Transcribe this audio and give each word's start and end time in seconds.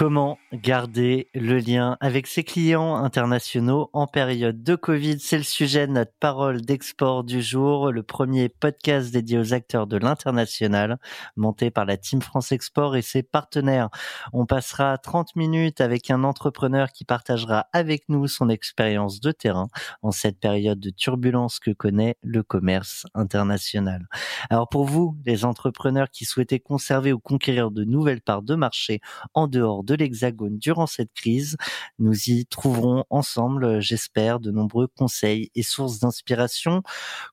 Comment 0.00 0.38
garder 0.54 1.28
le 1.34 1.58
lien 1.58 1.98
avec 2.00 2.26
ses 2.26 2.42
clients 2.42 2.96
internationaux 2.96 3.90
en 3.92 4.06
période 4.06 4.62
de 4.62 4.74
Covid? 4.74 5.20
C'est 5.20 5.36
le 5.36 5.42
sujet 5.42 5.86
de 5.86 5.92
notre 5.92 6.14
parole 6.18 6.62
d'export 6.62 7.22
du 7.22 7.42
jour, 7.42 7.92
le 7.92 8.02
premier 8.02 8.48
podcast 8.48 9.12
dédié 9.12 9.38
aux 9.38 9.52
acteurs 9.52 9.86
de 9.86 9.98
l'international, 9.98 10.98
monté 11.36 11.70
par 11.70 11.84
la 11.84 11.98
Team 11.98 12.22
France 12.22 12.50
Export 12.50 12.96
et 12.96 13.02
ses 13.02 13.22
partenaires. 13.22 13.90
On 14.32 14.46
passera 14.46 14.96
30 14.96 15.36
minutes 15.36 15.82
avec 15.82 16.10
un 16.10 16.24
entrepreneur 16.24 16.92
qui 16.92 17.04
partagera 17.04 17.66
avec 17.74 18.08
nous 18.08 18.26
son 18.26 18.48
expérience 18.48 19.20
de 19.20 19.32
terrain 19.32 19.68
en 20.00 20.12
cette 20.12 20.40
période 20.40 20.80
de 20.80 20.88
turbulence 20.88 21.60
que 21.60 21.72
connaît 21.72 22.16
le 22.22 22.42
commerce 22.42 23.06
international. 23.12 24.06
Alors 24.48 24.70
pour 24.70 24.86
vous, 24.86 25.18
les 25.26 25.44
entrepreneurs 25.44 26.08
qui 26.08 26.24
souhaitaient 26.24 26.58
conserver 26.58 27.12
ou 27.12 27.18
conquérir 27.18 27.70
de 27.70 27.84
nouvelles 27.84 28.22
parts 28.22 28.40
de 28.40 28.54
marché 28.54 29.02
en 29.34 29.46
dehors 29.46 29.84
de 29.84 29.89
de 29.90 29.96
l'Hexagone 29.96 30.58
durant 30.58 30.86
cette 30.86 31.12
crise. 31.12 31.56
Nous 31.98 32.30
y 32.30 32.46
trouverons 32.46 33.04
ensemble, 33.10 33.80
j'espère, 33.80 34.40
de 34.40 34.50
nombreux 34.50 34.86
conseils 34.86 35.50
et 35.54 35.62
sources 35.62 35.98
d'inspiration 35.98 36.82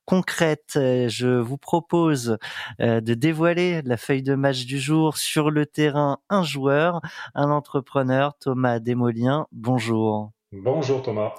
concrètes. 0.05 0.73
Je 0.75 1.39
vous 1.39 1.57
propose 1.57 2.37
euh, 2.81 2.99
de 3.01 3.13
dévoiler 3.13 3.81
la 3.83 3.97
feuille 3.97 4.23
de 4.23 4.35
match 4.35 4.65
du 4.65 4.79
jour 4.79 5.17
sur 5.17 5.51
le 5.51 5.65
terrain. 5.65 6.17
Un 6.29 6.43
joueur, 6.43 7.01
un 7.35 7.51
entrepreneur, 7.51 8.33
Thomas 8.39 8.79
Desmoliens. 8.79 9.47
Bonjour. 9.51 10.31
Bonjour 10.51 11.01
Thomas. 11.03 11.33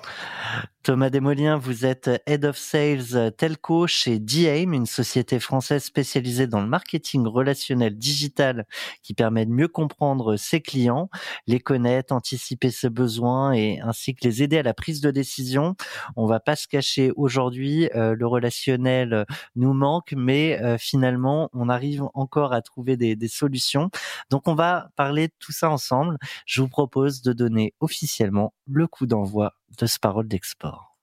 Thomas 0.84 1.10
Desmoliens, 1.10 1.58
vous 1.58 1.84
êtes 1.84 2.08
Head 2.26 2.46
of 2.46 2.56
Sales 2.56 3.32
Telco 3.36 3.86
chez 3.86 4.18
DAIM, 4.18 4.72
une 4.72 4.86
société 4.86 5.38
française 5.38 5.84
spécialisée 5.84 6.46
dans 6.46 6.60
le 6.60 6.66
marketing 6.66 7.26
relationnel 7.26 7.98
digital 7.98 8.64
qui 9.02 9.12
permet 9.12 9.44
de 9.44 9.50
mieux 9.50 9.68
comprendre 9.68 10.36
ses 10.36 10.62
clients, 10.62 11.10
les 11.46 11.60
connaître, 11.60 12.14
anticiper 12.14 12.70
ses 12.70 12.88
besoins 12.88 13.52
et 13.52 13.80
ainsi 13.80 14.14
que 14.14 14.26
les 14.26 14.42
aider 14.42 14.56
à 14.58 14.62
la 14.62 14.72
prise 14.72 15.02
de 15.02 15.10
décision. 15.10 15.74
On 16.16 16.26
va 16.26 16.40
pas 16.40 16.56
se 16.56 16.66
cacher 16.66 17.12
aujourd'hui, 17.16 17.90
euh, 17.94 18.14
le 18.14 18.26
relationnel 18.26 19.26
nous 19.56 19.74
manque, 19.74 20.14
mais 20.16 20.58
euh, 20.62 20.78
finalement, 20.78 21.50
on 21.52 21.68
arrive 21.68 22.04
encore 22.14 22.54
à 22.54 22.62
trouver 22.62 22.96
des, 22.96 23.14
des 23.14 23.28
solutions. 23.28 23.90
Donc, 24.30 24.48
on 24.48 24.54
va 24.54 24.88
parler 24.96 25.28
de 25.28 25.34
tout 25.38 25.52
ça 25.52 25.68
ensemble. 25.70 26.16
Je 26.46 26.62
vous 26.62 26.68
propose 26.68 27.20
de 27.20 27.32
donner 27.34 27.74
officiellement 27.80 28.54
le 28.66 28.86
coup 28.86 29.06
d'envoi 29.06 29.57
de 29.78 29.86
ce 29.86 29.98
parole 29.98 30.28
d'export. 30.28 30.96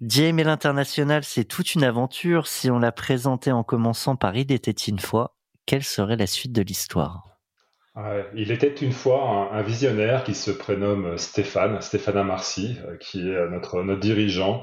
James 0.00 0.38
et 0.38 0.44
l'international, 0.44 1.24
c'est 1.24 1.44
toute 1.44 1.74
une 1.74 1.84
aventure. 1.84 2.46
Si 2.46 2.70
on 2.70 2.78
l'a 2.78 2.92
présenté 2.92 3.52
en 3.52 3.62
commençant 3.62 4.16
par 4.16 4.36
Il 4.36 4.52
était 4.52 4.70
une 4.70 4.98
fois, 4.98 5.34
quelle 5.64 5.84
serait 5.84 6.16
la 6.16 6.26
suite 6.26 6.52
de 6.52 6.62
l'histoire? 6.62 7.36
Il 8.34 8.52
était 8.52 8.74
une 8.74 8.92
fois 8.92 9.48
un, 9.52 9.62
visionnaire 9.62 10.22
qui 10.22 10.34
se 10.34 10.50
prénomme 10.50 11.16
Stéphane, 11.16 11.80
Stéphane 11.80 12.18
Amarcy, 12.18 12.76
euh, 12.86 12.98
qui 12.98 13.20
est 13.20 13.48
notre, 13.48 13.82
notre 13.82 14.00
dirigeant, 14.00 14.60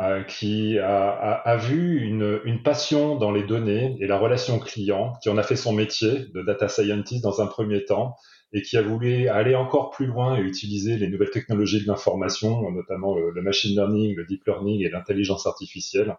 euh, 0.00 0.24
qui 0.24 0.80
a, 0.80 1.56
vu 1.58 2.00
une, 2.00 2.40
une, 2.44 2.64
passion 2.64 3.14
dans 3.14 3.30
les 3.30 3.44
données 3.44 3.96
et 4.00 4.08
la 4.08 4.18
relation 4.18 4.58
client, 4.58 5.12
qui 5.22 5.28
en 5.28 5.38
a 5.38 5.44
fait 5.44 5.54
son 5.54 5.72
métier 5.72 6.26
de 6.34 6.42
data 6.42 6.66
scientist 6.66 7.22
dans 7.22 7.40
un 7.40 7.46
premier 7.46 7.84
temps, 7.84 8.16
et 8.52 8.62
qui 8.62 8.76
a 8.76 8.82
voulu 8.82 9.28
aller 9.28 9.54
encore 9.54 9.90
plus 9.90 10.06
loin 10.06 10.36
et 10.36 10.40
utiliser 10.40 10.96
les 10.96 11.08
nouvelles 11.08 11.30
technologies 11.30 11.82
de 11.82 11.86
l'information, 11.86 12.70
notamment 12.70 13.16
le, 13.16 13.42
machine 13.42 13.74
learning, 13.74 14.14
le 14.14 14.26
deep 14.26 14.44
learning 14.46 14.84
et 14.84 14.90
l'intelligence 14.90 15.46
artificielle, 15.46 16.16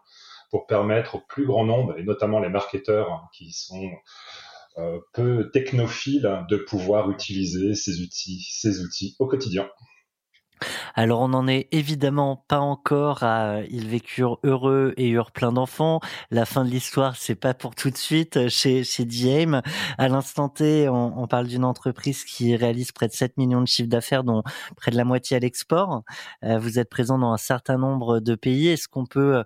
pour 0.49 0.65
permettre 0.65 1.15
au 1.15 1.21
plus 1.27 1.45
grand 1.45 1.65
nombre, 1.65 1.97
et 1.97 2.03
notamment 2.03 2.39
les 2.39 2.49
marketeurs 2.49 3.29
qui 3.33 3.51
sont 3.51 3.91
euh, 4.79 4.99
peu 5.13 5.51
technophiles, 5.51 6.45
de 6.49 6.57
pouvoir 6.57 7.11
utiliser 7.11 7.75
ces 7.75 8.01
outils, 8.01 8.47
ces 8.49 8.81
outils 8.81 9.15
au 9.19 9.27
quotidien. 9.27 9.69
Alors 10.95 11.21
on 11.21 11.29
n'en 11.29 11.47
est 11.47 11.67
évidemment 11.71 12.45
pas 12.47 12.59
encore 12.59 13.23
à 13.23 13.61
ils 13.69 13.87
vécurent 13.87 14.39
heureux 14.43 14.93
et 14.97 15.09
eurent 15.09 15.31
plein 15.31 15.51
d'enfants. 15.51 15.99
La 16.31 16.45
fin 16.45 16.65
de 16.65 16.69
l'histoire, 16.69 17.15
c'est 17.15 17.35
pas 17.35 17.53
pour 17.53 17.75
tout 17.75 17.89
de 17.89 17.97
suite 17.97 18.47
chez 18.49 18.83
chez 18.83 19.05
Diem. 19.05 19.61
À 19.97 20.07
l'instant 20.07 20.49
T, 20.49 20.87
on, 20.89 21.27
parle 21.27 21.47
d'une 21.47 21.65
entreprise 21.65 22.23
qui 22.23 22.55
réalise 22.55 22.91
près 22.91 23.07
de 23.07 23.13
7 23.13 23.37
millions 23.37 23.61
de 23.61 23.67
chiffres 23.67 23.89
d'affaires, 23.89 24.23
dont 24.23 24.43
près 24.75 24.91
de 24.91 24.97
la 24.97 25.05
moitié 25.05 25.37
à 25.37 25.39
l'export. 25.39 26.03
Euh, 26.43 26.59
vous 26.59 26.79
êtes 26.79 26.89
présent 26.89 27.17
dans 27.17 27.31
un 27.31 27.37
certain 27.37 27.77
nombre 27.77 28.19
de 28.19 28.35
pays. 28.35 28.67
Est-ce 28.67 28.87
qu'on 28.87 29.05
peut 29.05 29.43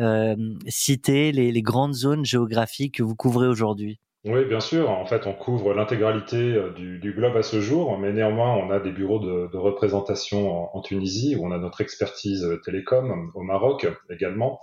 euh, 0.00 0.36
citer 0.68 1.32
les 1.32 1.62
grandes 1.62 1.94
zones 1.94 2.24
géographiques 2.24 2.96
que 2.96 3.02
vous 3.02 3.16
couvrez 3.16 3.46
aujourd'hui? 3.46 4.00
Oui, 4.24 4.44
bien 4.44 4.60
sûr. 4.60 4.90
En 4.90 5.06
fait, 5.06 5.26
on 5.26 5.32
couvre 5.32 5.72
l'intégralité 5.72 6.36
euh, 6.36 6.72
du, 6.72 7.12
globe 7.12 7.36
à 7.38 7.42
ce 7.42 7.62
jour, 7.62 7.98
mais 7.98 8.12
néanmoins, 8.12 8.54
on 8.54 8.70
a 8.70 8.78
des 8.78 8.92
bureaux 8.92 9.18
de, 9.18 9.56
représentation 9.56 10.76
en, 10.76 10.80
Tunisie, 10.82 11.36
où 11.36 11.46
on 11.46 11.52
a 11.52 11.58
notre 11.58 11.80
expertise 11.80 12.44
euh, 12.44 12.60
télécom, 12.62 13.30
au 13.34 13.42
Maroc 13.42 13.86
également, 14.10 14.60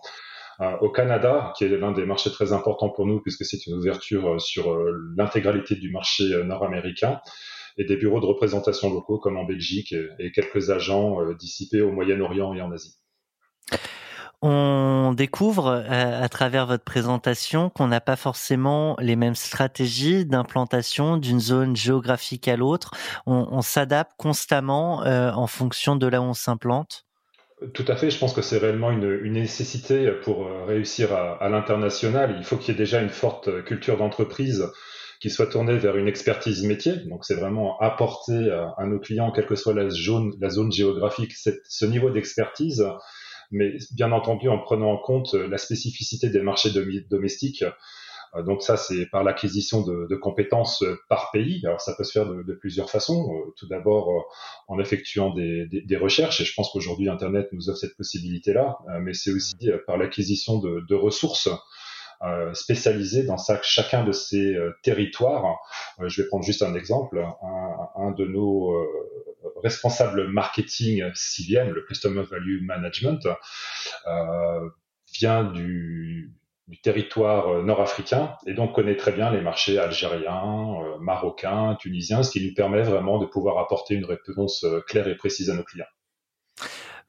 euh, 0.62 0.78
au 0.82 0.92
Canada, 0.92 1.54
qui 1.58 1.66
est 1.66 1.70
l'un 1.70 1.92
des 1.92 2.06
marchés 2.06 2.30
très 2.30 2.54
importants 2.54 2.90
pour 2.90 3.08
nous, 3.08 3.20
puisque 3.20 3.46
c'est 3.46 3.66
une 3.66 3.74
ouverture 3.74 4.40
sur 4.40 4.78
l'intégralité 5.16 5.74
du 5.74 5.92
marché 5.92 6.44
nord-américain, 6.44 7.20
et 7.80 7.84
des 7.84 7.98
bureaux 7.98 8.20
de 8.20 8.26
représentation 8.26 8.94
locaux 8.94 9.18
comme 9.18 9.38
en 9.38 9.44
Belgique 9.44 9.94
et 10.20 10.32
quelques 10.32 10.70
agents 10.70 11.32
dissipés 11.34 11.82
au 11.82 11.92
Moyen-Orient 11.92 12.54
et 12.54 12.62
en 12.62 12.72
Asie. 12.72 12.98
On 14.44 15.14
découvre 15.18 15.68
euh, 15.68 16.24
à, 16.24 16.30
travers 16.30 16.68
votre 16.68 16.84
présentation 16.84 17.72
qu'on 17.72 17.88
n'a 17.88 18.02
pas 18.02 18.16
forcément 18.16 18.96
les 19.00 19.16
mêmes 19.16 19.36
stratégies 19.36 20.26
d'implantation 20.26 21.18
d'une 21.18 21.40
zone 21.40 21.76
géographique 21.76 22.48
à 22.48 22.56
l'autre. 22.56 22.92
On, 23.26 23.62
s'adapte 23.62 24.12
constamment 24.18 25.04
euh, 25.06 25.32
en 25.32 25.48
fonction 25.48 25.96
de 25.96 26.06
là 26.06 26.22
où 26.22 26.26
on 26.26 26.34
s'implante. 26.34 27.06
Tout 27.74 27.86
à 27.88 27.96
fait, 27.96 28.12
je 28.12 28.20
pense 28.20 28.34
que 28.34 28.44
c'est 28.44 28.60
réellement 28.60 28.92
une, 28.92 29.32
nécessité 29.32 30.12
pour 30.24 30.46
euh, 30.46 30.66
réussir 30.66 31.14
à, 31.14 31.50
l'international. 31.50 32.36
Il 32.38 32.44
faut 32.44 32.58
qu'il 32.58 32.76
y 32.76 32.78
ait 32.78 32.78
déjà 32.78 33.02
une 33.02 33.10
forte 33.10 33.64
culture 33.64 33.98
d'entreprise 33.98 34.68
qui 35.20 35.32
soit 35.32 35.48
tournée 35.48 35.80
vers 35.80 35.98
une 35.98 36.08
expertise 36.08 36.64
métier. 36.64 36.98
Donc 37.08 37.26
c'est 37.26 37.34
vraiment 37.34 37.80
apporter 37.80 38.52
à, 38.52 38.86
nos 38.86 39.00
clients, 39.00 39.32
quelle 39.32 39.48
que 39.48 39.56
soit 39.56 39.74
la 39.74 39.90
zone, 39.90 40.34
la 40.40 40.52
zone 40.52 40.72
géographique, 40.72 41.34
ce 41.34 41.86
niveau 41.88 42.12
d'expertise 42.12 42.86
mais 43.52 43.78
bien 43.92 44.12
entendu 44.12 44.50
en 44.50 44.60
prenant 44.60 44.92
en 44.92 44.98
compte 44.98 45.34
la 45.34 45.58
spécificité 45.58 46.30
des 46.30 46.42
marchés 46.42 46.72
domestiques. 47.10 47.64
Euh, 48.36 48.44
donc 48.44 48.62
ça, 48.62 48.78
c'est 48.78 49.06
par 49.08 49.24
l'acquisition 49.24 49.82
de, 49.82 50.16
compétences 50.16 50.84
par 51.10 51.32
pays. 51.32 51.62
Alors 51.66 51.82
ça 51.82 51.94
peut 51.96 52.04
se 52.04 52.12
faire 52.12 52.26
de, 52.26 52.54
plusieurs 52.54 52.90
façons. 52.90 53.32
Euh, 53.34 53.54
tout 53.56 53.68
d'abord 53.68 54.10
euh, 54.10 54.22
en 54.68 54.80
effectuant 54.80 55.34
des, 55.34 55.98
recherches, 55.98 56.42
et 56.42 56.46
je 56.46 56.54
pense 56.54 56.70
qu'aujourd'hui 56.72 57.10
Internet 57.10 57.48
nous 57.52 57.70
offre 57.70 57.80
cette 57.80 57.98
possibilité-là, 57.98 58.78
mais 59.02 59.14
c'est 59.14 59.32
aussi 59.32 59.56
par 59.88 59.98
l'acquisition 59.98 60.60
de, 60.60 60.96
ressources 60.96 61.50
euh, 62.24 62.52
spécialisés 62.56 63.22
dans 63.22 63.38
chacun 63.62 64.04
de 64.04 64.12
ces 64.12 64.56
euh, 64.56 64.76
territoires. 64.82 65.60
Euh, 66.00 66.10
je 66.10 66.24
vais 66.24 66.28
prendre 66.28 66.44
juste 66.44 66.64
un 66.64 66.74
exemple. 66.74 67.24
Un, 67.96 68.12
de 68.12 68.26
nos 68.26 68.74
responsables 69.64 70.28
marketing 70.28 71.04
CVM, 71.14 71.72
le 71.72 71.82
Customer 71.82 72.24
Value 72.24 72.64
Management, 72.64 73.28
vient 75.14 75.44
du, 75.46 76.34
du 76.68 76.82
territoire 76.82 77.64
nord-africain 77.64 78.36
et 78.46 78.54
donc 78.54 78.76
connaît 78.76 78.98
très 78.98 79.12
bien 79.12 79.32
les 79.32 79.42
marchés 79.42 79.80
algériens, 79.80 80.76
marocains, 81.00 81.76
tunisiens, 81.80 82.24
ce 82.24 82.32
qui 82.32 82.46
nous 82.46 82.54
permet 82.54 82.82
vraiment 82.82 83.20
de 83.20 83.26
pouvoir 83.26 83.58
apporter 83.60 83.96
une 83.96 84.06
réponse 84.06 84.66
claire 84.88 85.08
et 85.08 85.16
précise 85.16 85.50
à 85.50 85.56
nos 85.56 85.64
clients. 85.64 85.86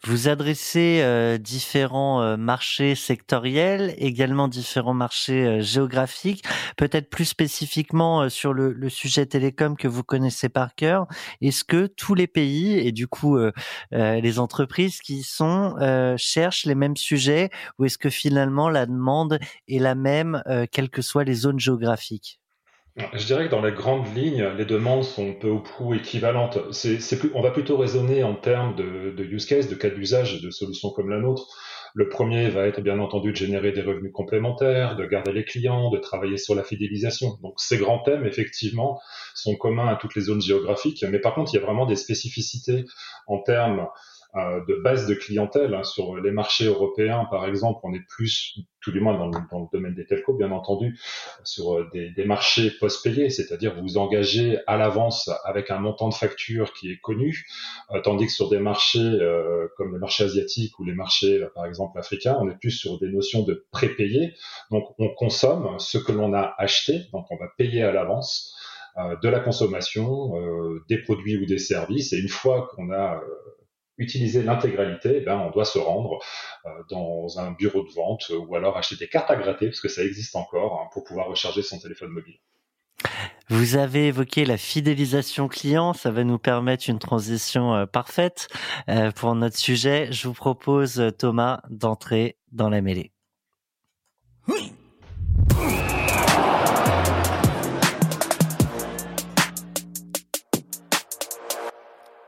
Vous 0.05 0.29
adressez 0.29 1.00
euh, 1.03 1.39
différents 1.39 2.23
euh, 2.23 2.37
marchés 2.37 2.95
sectoriels, 2.95 3.95
également 3.99 4.47
différents 4.47 4.95
marchés 4.95 5.45
euh, 5.45 5.61
géographiques, 5.61 6.45
peut-être 6.77 7.11
plus 7.11 7.25
spécifiquement 7.25 8.29
sur 8.29 8.53
le, 8.53 8.73
le, 8.73 8.89
sujet 8.91 9.27
télécom 9.27 9.77
que 9.77 9.89
vous 9.89 10.05
connaissez 10.05 10.49
par 10.49 10.77
cœur. 10.77 11.09
Est-ce 11.41 11.65
que 11.65 11.87
tous 11.87 12.15
les 12.15 12.29
pays 12.29 12.79
et 12.79 12.93
du 12.93 13.09
coup 13.09 13.39
les 13.93 14.39
entreprises 14.39 15.00
qui 15.00 15.23
sont 15.23 15.75
cherchent 16.17 16.65
les 16.65 16.75
mêmes 16.75 16.97
sujets 16.97 17.50
ou 17.79 17.85
est-ce 17.85 17.99
que 17.99 18.11
finalement 18.11 18.69
la 18.71 18.87
demande 18.87 19.39
est 19.69 19.79
la 19.79 19.95
même 19.95 20.43
quelles 20.73 20.91
que 20.91 21.03
soient 21.03 21.25
les 21.25 21.35
zones 21.35 21.61
géographiques? 21.61 22.38
Je 23.12 23.27
dirais 23.27 23.47
que 23.47 23.50
dans 23.50 23.62
les 23.62 23.73
grandes 23.73 24.15
lignes, 24.17 24.49
les 24.56 24.65
demandes 24.65 25.05
sont 25.05 25.35
peu 25.35 25.49
ou 25.49 25.61
prou 25.61 25.95
équivalentes. 25.95 26.59
On 27.35 27.43
va 27.43 27.50
plutôt 27.50 27.77
raisonner 27.77 28.23
en 28.23 28.35
termes 28.35 28.75
de, 28.75 29.15
de 29.17 29.25
use 29.25 29.47
case, 29.47 29.69
de 29.69 29.75
cas 29.75 29.91
d'usage 29.91 30.41
de 30.41 30.50
solutions 30.50 30.91
comme 30.91 31.11
la 31.11 31.19
nôtre. 31.19 31.47
Le 31.95 32.09
premier 32.09 32.49
va 32.49 32.67
être 32.67 32.81
bien 32.81 32.99
entendu 32.99 33.33
de 33.33 33.37
générer 33.37 33.73
des 33.73 33.83
revenus 33.83 34.12
complémentaires, 34.12 34.97
de 34.97 35.06
garder 35.06 35.33
les 35.33 35.45
clients, 35.45 35.91
de 35.91 35.99
travailler 35.99 36.37
sur 36.37 36.55
la 36.55 36.62
fidélisation. 36.62 37.39
Donc 37.43 37.55
ces 37.56 37.79
grands 37.79 38.03
thèmes, 38.03 38.27
effectivement, 38.27 39.00
sont 39.35 39.56
communs 39.56 39.89
à 39.89 39.97
toutes 39.97 40.15
les 40.15 40.23
zones 40.23 40.43
géographiques, 40.43 41.05
mais 41.09 41.19
par 41.19 41.35
contre, 41.35 41.53
il 41.55 41.56
y 41.56 41.61
a 41.61 41.65
vraiment 41.65 41.87
des 41.87 41.97
spécificités 41.97 42.85
en 43.27 43.41
termes 43.41 43.87
de 44.35 44.83
base 44.83 45.07
de 45.07 45.15
clientèle. 45.15 45.75
Hein. 45.75 45.85
Sur 45.85 46.17
les 46.17 46.31
marchés 46.31 46.67
européens, 46.67 47.27
par 47.31 47.47
exemple, 47.47 47.81
on 47.83 47.95
est 47.95 48.05
plus, 48.09 48.59
tout 48.83 48.93
du 48.93 49.01
moins 49.01 49.17
dans 49.17 49.27
le, 49.27 49.39
dans 49.51 49.61
le 49.61 49.67
domaine 49.73 49.95
des 49.95 50.07
telcos, 50.07 50.37
bien 50.37 50.51
entendu, 50.51 50.99
sur 51.45 51.79
euh, 51.79 51.89
des, 51.93 52.11
des 52.11 52.25
marchés 52.25 52.71
post-payés, 52.79 53.31
c'est-à-dire 53.31 53.75
vous 53.81 53.97
engagez 53.97 54.59
à 54.67 54.77
l'avance 54.77 55.31
avec 55.45 55.71
un 55.71 55.79
montant 55.79 56.09
de 56.09 56.15
facture 56.15 56.73
qui 56.73 56.91
est 56.91 57.01
connu, 57.01 57.47
euh, 57.91 58.01
tandis 58.01 58.27
que 58.27 58.33
sur 58.33 58.49
des 58.49 58.59
marchés 58.59 58.99
euh, 58.99 59.67
comme 59.77 59.93
le 59.93 59.99
marché 59.99 60.25
asiatique 60.25 60.79
ou 60.79 60.85
les 60.85 60.95
marchés, 60.95 61.47
par 61.55 61.65
exemple, 61.67 61.99
africains, 61.99 62.37
on 62.41 62.49
est 62.51 62.59
plus 62.59 62.71
sur 62.71 62.99
des 62.99 63.09
notions 63.09 63.43
de 63.43 63.67
prépayé. 63.73 64.35
Donc, 64.71 64.95
on 64.99 65.09
consomme 65.15 65.79
ce 65.79 65.99
que 65.99 66.13
l'on 66.13 66.35
a 66.35 66.55
acheté, 66.59 67.07
donc 67.13 67.27
on 67.31 67.37
va 67.37 67.49
payer 67.57 67.83
à 67.83 67.93
l'avance 67.93 68.55
de 69.23 69.29
la 69.29 69.39
consommation, 69.39 70.33
des 70.89 70.99
produits 70.99 71.37
ou 71.37 71.47
des 71.47 71.59
services. 71.59 72.13
Et 72.13 72.19
une 72.19 72.29
fois 72.29 72.69
qu'on 72.75 72.91
a 72.91 73.21
utiliser 73.99 74.43
l'intégralité, 74.43 75.19
eh 75.19 75.21
ben, 75.21 75.39
on 75.39 75.50
doit 75.50 75.65
se 75.65 75.79
rendre 75.79 76.19
euh, 76.65 76.71
dans 76.89 77.39
un 77.39 77.53
bureau 77.53 77.83
de 77.83 77.93
vente 77.93 78.31
ou 78.31 78.55
alors 78.55 78.77
acheter 78.77 78.97
des 78.97 79.09
cartes 79.09 79.31
à 79.31 79.37
gratter, 79.37 79.67
parce 79.67 79.81
que 79.81 79.89
ça 79.89 80.05
existe 80.05 80.35
encore, 80.37 80.81
hein, 80.81 80.89
pour 80.93 81.05
pouvoir 81.05 81.29
recharger 81.29 81.62
son 81.62 81.79
téléphone 81.79 82.11
mobile. 82.11 82.39
Vous 83.49 83.77
avez 83.77 84.09
évoqué 84.09 84.45
la 84.45 84.56
fidélisation 84.56 85.49
client, 85.49 85.95
ça 85.95 86.11
va 86.11 86.25
nous 86.25 86.39
permettre 86.39 86.89
une 86.89 86.99
transition 86.99 87.75
euh, 87.75 87.87
parfaite 87.87 88.49
euh, 88.89 89.11
pour 89.11 89.35
notre 89.35 89.56
sujet. 89.56 90.12
Je 90.12 90.29
vous 90.29 90.35
propose, 90.35 91.12
Thomas, 91.19 91.61
d'entrer 91.71 92.37
dans 92.53 92.69
la 92.69 92.81
mêlée. 92.81 93.12
Oui. 94.49 94.73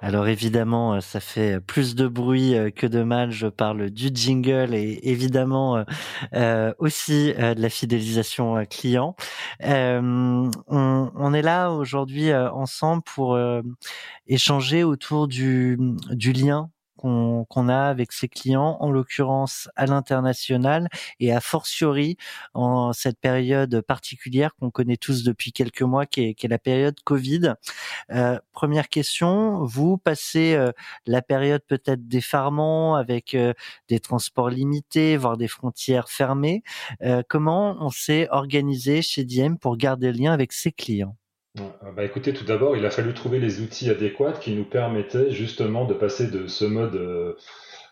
Alors 0.03 0.29
évidemment, 0.29 0.95
euh, 0.95 1.01
ça 1.01 1.21
fait 1.21 1.61
plus 1.61 1.95
de 1.95 2.09
bruit 2.09 2.55
euh, 2.57 2.71
que 2.71 2.87
de 2.87 3.03
mal. 3.03 3.31
Je 3.31 3.47
parle 3.49 3.91
du 3.91 4.11
jingle 4.13 4.75
et 4.75 4.99
évidemment 5.03 5.85
euh, 6.35 6.73
aussi 6.79 7.35
de 7.35 7.61
la 7.61 7.69
fidélisation 7.71 8.65
client. 8.67 9.15
on, 9.63 10.51
on, 10.67 11.35
est 11.35 11.43
là 11.43 11.71
aujourd'hui 11.71 12.33
ensemble 12.35 13.03
pour 13.03 13.39
échanger 14.27 14.85
autour 14.85 15.29
du, 15.29 15.79
du 16.11 16.33
lien 16.33 16.71
qu'on 17.01 17.69
a 17.69 17.83
avec 17.85 18.13
ses 18.13 18.29
clients, 18.29 18.77
en 18.81 18.91
l'occurrence 18.91 19.69
à 19.77 19.87
l'international 19.87 20.89
et 21.19 21.33
a 21.33 21.41
fortiori 21.41 22.17
en 22.55 22.93
cette 22.93 23.19
période 23.19 23.81
particulière 23.81 24.55
qu'on 24.57 24.71
connaît 24.71 24.97
tous 24.97 25.25
depuis 25.25 25.53
quelques 25.53 25.83
mois, 25.83 26.07
qui 26.07 26.23
est, 26.23 26.35
qui 26.35 26.47
est 26.47 26.49
la 26.49 26.59
période 26.59 27.01
Covid. 27.05 27.55
Euh, 28.13 28.39
première 28.53 28.89
question, 28.89 29.65
vous 29.65 29.97
passez 29.97 30.55
euh, 30.55 30.73
la 31.07 31.23
période 31.23 31.63
peut-être 31.67 32.07
d'effarement 32.09 32.97
avec 32.97 33.35
euh, 33.35 33.55
des 33.89 34.01
transports 34.01 34.51
limités, 34.51 35.17
voire 35.17 35.37
des 35.37 35.49
frontières 35.49 36.09
fermées. 36.09 36.63
Euh, 37.03 37.23
comment 37.29 37.77
on 37.81 37.91
s'est 37.91 38.29
organisé 38.31 39.03
chez 39.03 39.25
Diem 39.25 39.59
pour 39.59 39.77
garder 39.77 40.13
le 40.13 40.19
lien 40.19 40.33
avec 40.33 40.53
ses 40.53 40.73
clients? 40.73 41.17
Bah 41.57 42.05
écoutez, 42.05 42.33
tout 42.33 42.45
d'abord, 42.45 42.77
il 42.77 42.87
a 42.87 42.91
fallu 42.91 43.13
trouver 43.13 43.41
les 43.41 43.61
outils 43.61 43.91
adéquats 43.91 44.33
qui 44.33 44.53
nous 44.53 44.65
permettaient 44.65 45.33
justement 45.33 45.85
de 45.85 45.95
passer 45.95 46.31
de 46.31 46.47
ce 46.47 46.65
mode 46.65 46.95
euh, 46.95 47.35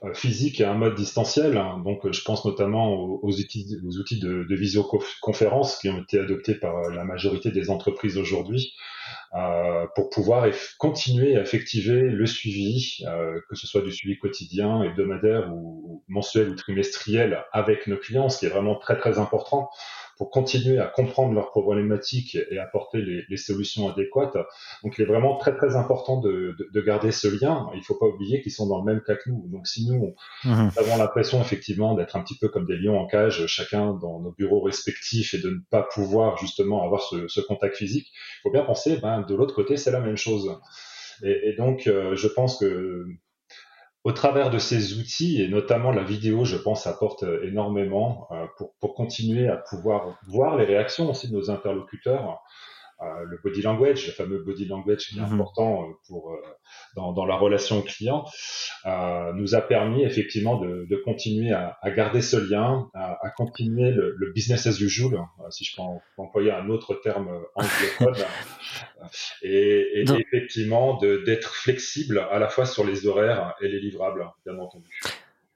euh, 0.04 0.14
physique 0.14 0.60
à 0.60 0.70
un 0.70 0.74
mode 0.74 0.94
distanciel. 0.94 1.54
Donc, 1.84 2.10
je 2.12 2.22
pense 2.22 2.44
notamment 2.44 2.94
aux, 2.94 3.40
outils, 3.40 3.64
de, 3.66 4.54
visioconférence 4.54 5.78
qui 5.78 5.88
ont 5.88 6.00
été 6.00 6.20
adoptés 6.20 6.54
par 6.54 6.88
la 6.90 7.04
majorité 7.04 7.50
des 7.50 7.68
entreprises 7.68 8.16
aujourd'hui 8.16 8.74
euh, 9.34 9.86
pour 9.96 10.08
pouvoir 10.10 10.46
continuer 10.78 11.36
à 11.36 11.42
effectiver 11.42 12.00
le 12.02 12.26
suivi, 12.26 12.98
euh, 13.06 13.40
que 13.48 13.56
ce 13.56 13.66
soit 13.66 13.82
du 13.82 13.90
suivi 13.90 14.18
quotidien, 14.18 14.84
hebdomadaire 14.84 15.52
ou 15.52 16.04
mensuel 16.06 16.50
ou 16.50 16.54
trimestriel 16.54 17.44
avec 17.52 17.88
nos 17.88 17.96
clients, 17.96 18.28
ce 18.28 18.38
qui 18.38 18.46
est 18.46 18.50
vraiment 18.50 18.76
très 18.76 18.96
très 18.96 19.18
important 19.18 19.68
pour 20.18 20.30
continuer 20.30 20.78
à 20.78 20.86
comprendre 20.86 21.32
leurs 21.32 21.50
problématiques 21.50 22.36
et 22.50 22.58
apporter 22.58 23.00
les, 23.00 23.24
les, 23.28 23.36
solutions 23.36 23.88
adéquates. 23.88 24.36
Donc, 24.82 24.98
il 24.98 25.02
est 25.02 25.06
vraiment 25.06 25.36
très 25.36 25.56
très 25.56 25.76
important 25.76 26.20
de, 26.20 26.56
de, 26.58 26.68
de 26.72 26.80
garder 26.80 27.12
ce 27.12 27.28
lien. 27.28 27.68
Il 27.74 27.78
ne 27.78 27.84
faut 27.84 27.94
pas 27.94 28.06
oublier 28.06 28.42
qu'ils 28.42 28.52
sont 28.52 28.66
dans 28.66 28.78
le 28.78 28.84
même 28.84 29.00
cas 29.00 29.14
que 29.14 29.30
nous. 29.30 29.44
Donc, 29.46 29.66
si 29.68 29.86
nous 29.86 30.14
mmh. 30.44 30.68
avons 30.76 30.96
l'impression 30.96 31.40
effectivement 31.40 31.94
d'être 31.94 32.16
un 32.16 32.22
petit 32.22 32.36
peu 32.36 32.48
comme 32.48 32.66
des 32.66 32.76
lions 32.76 32.98
en 32.98 33.06
cage, 33.06 33.46
chacun 33.46 33.94
dans 33.94 34.20
nos 34.20 34.32
bureaux 34.32 34.60
respectifs, 34.60 35.34
et 35.34 35.38
de 35.38 35.50
ne 35.50 35.60
pas 35.70 35.84
pouvoir 35.84 36.36
justement 36.38 36.84
avoir 36.84 37.02
ce, 37.02 37.28
ce 37.28 37.40
contact 37.40 37.76
physique, 37.76 38.08
il 38.12 38.40
faut 38.42 38.50
bien 38.50 38.64
penser, 38.64 38.98
ben, 39.00 39.22
de 39.22 39.34
l'autre 39.34 39.54
côté, 39.54 39.76
c'est 39.76 39.92
la 39.92 40.00
même 40.00 40.16
chose. 40.16 40.50
Et, 41.22 41.50
et 41.50 41.56
donc, 41.56 41.86
euh, 41.86 42.16
je 42.16 42.26
pense 42.26 42.58
que 42.58 43.06
au 44.08 44.12
travers 44.12 44.48
de 44.48 44.58
ces 44.58 44.98
outils, 44.98 45.42
et 45.42 45.48
notamment 45.48 45.90
la 45.90 46.02
vidéo, 46.02 46.46
je 46.46 46.56
pense, 46.56 46.86
apporte 46.86 47.24
euh, 47.24 47.46
énormément 47.46 48.26
euh, 48.30 48.46
pour, 48.80 48.94
continuer 48.94 49.48
à 49.48 49.58
pouvoir 49.58 50.18
voir 50.26 50.56
les 50.56 50.64
réactions 50.64 51.10
aussi 51.10 51.28
de 51.28 51.36
nos 51.36 51.50
interlocuteurs 51.50 52.40
le 53.00 53.38
body 53.42 53.62
language, 53.62 54.06
le 54.06 54.12
fameux 54.12 54.38
body 54.38 54.66
language 54.66 55.08
qui 55.08 55.18
est 55.18 55.22
mhm. 55.22 55.32
important 55.34 55.84
euh, 55.84 55.92
pour 56.06 56.32
euh, 56.32 56.36
dans, 56.96 57.12
dans, 57.12 57.26
la 57.26 57.36
relation 57.36 57.82
client, 57.82 58.24
nous 59.34 59.54
a 59.54 59.60
permis 59.60 60.02
effectivement 60.02 60.58
de, 60.58 60.86
de 60.88 60.96
continuer 60.96 61.52
à, 61.52 61.78
à, 61.82 61.90
garder 61.90 62.22
ce 62.22 62.36
lien, 62.36 62.88
à, 62.94 63.18
à 63.24 63.30
continuer 63.30 63.90
le, 63.90 64.14
le, 64.16 64.32
business 64.32 64.66
as 64.66 64.80
usual, 64.80 65.20
si 65.50 65.64
je 65.64 65.76
peux, 65.76 65.82
employer 66.16 66.50
un 66.50 66.68
autre 66.68 66.94
terme 66.94 67.28
anglophone, 67.54 68.24
et, 69.42 70.00
et 70.00 70.04
effectivement 70.18 70.98
d'être 70.98 71.54
flexible 71.54 72.26
à 72.30 72.38
la 72.38 72.48
fois 72.48 72.66
sur 72.66 72.84
les 72.84 73.06
horaires 73.06 73.54
et 73.60 73.68
les 73.68 73.80
livrables, 73.80 74.26
bien 74.44 74.58
entendu 74.58 74.90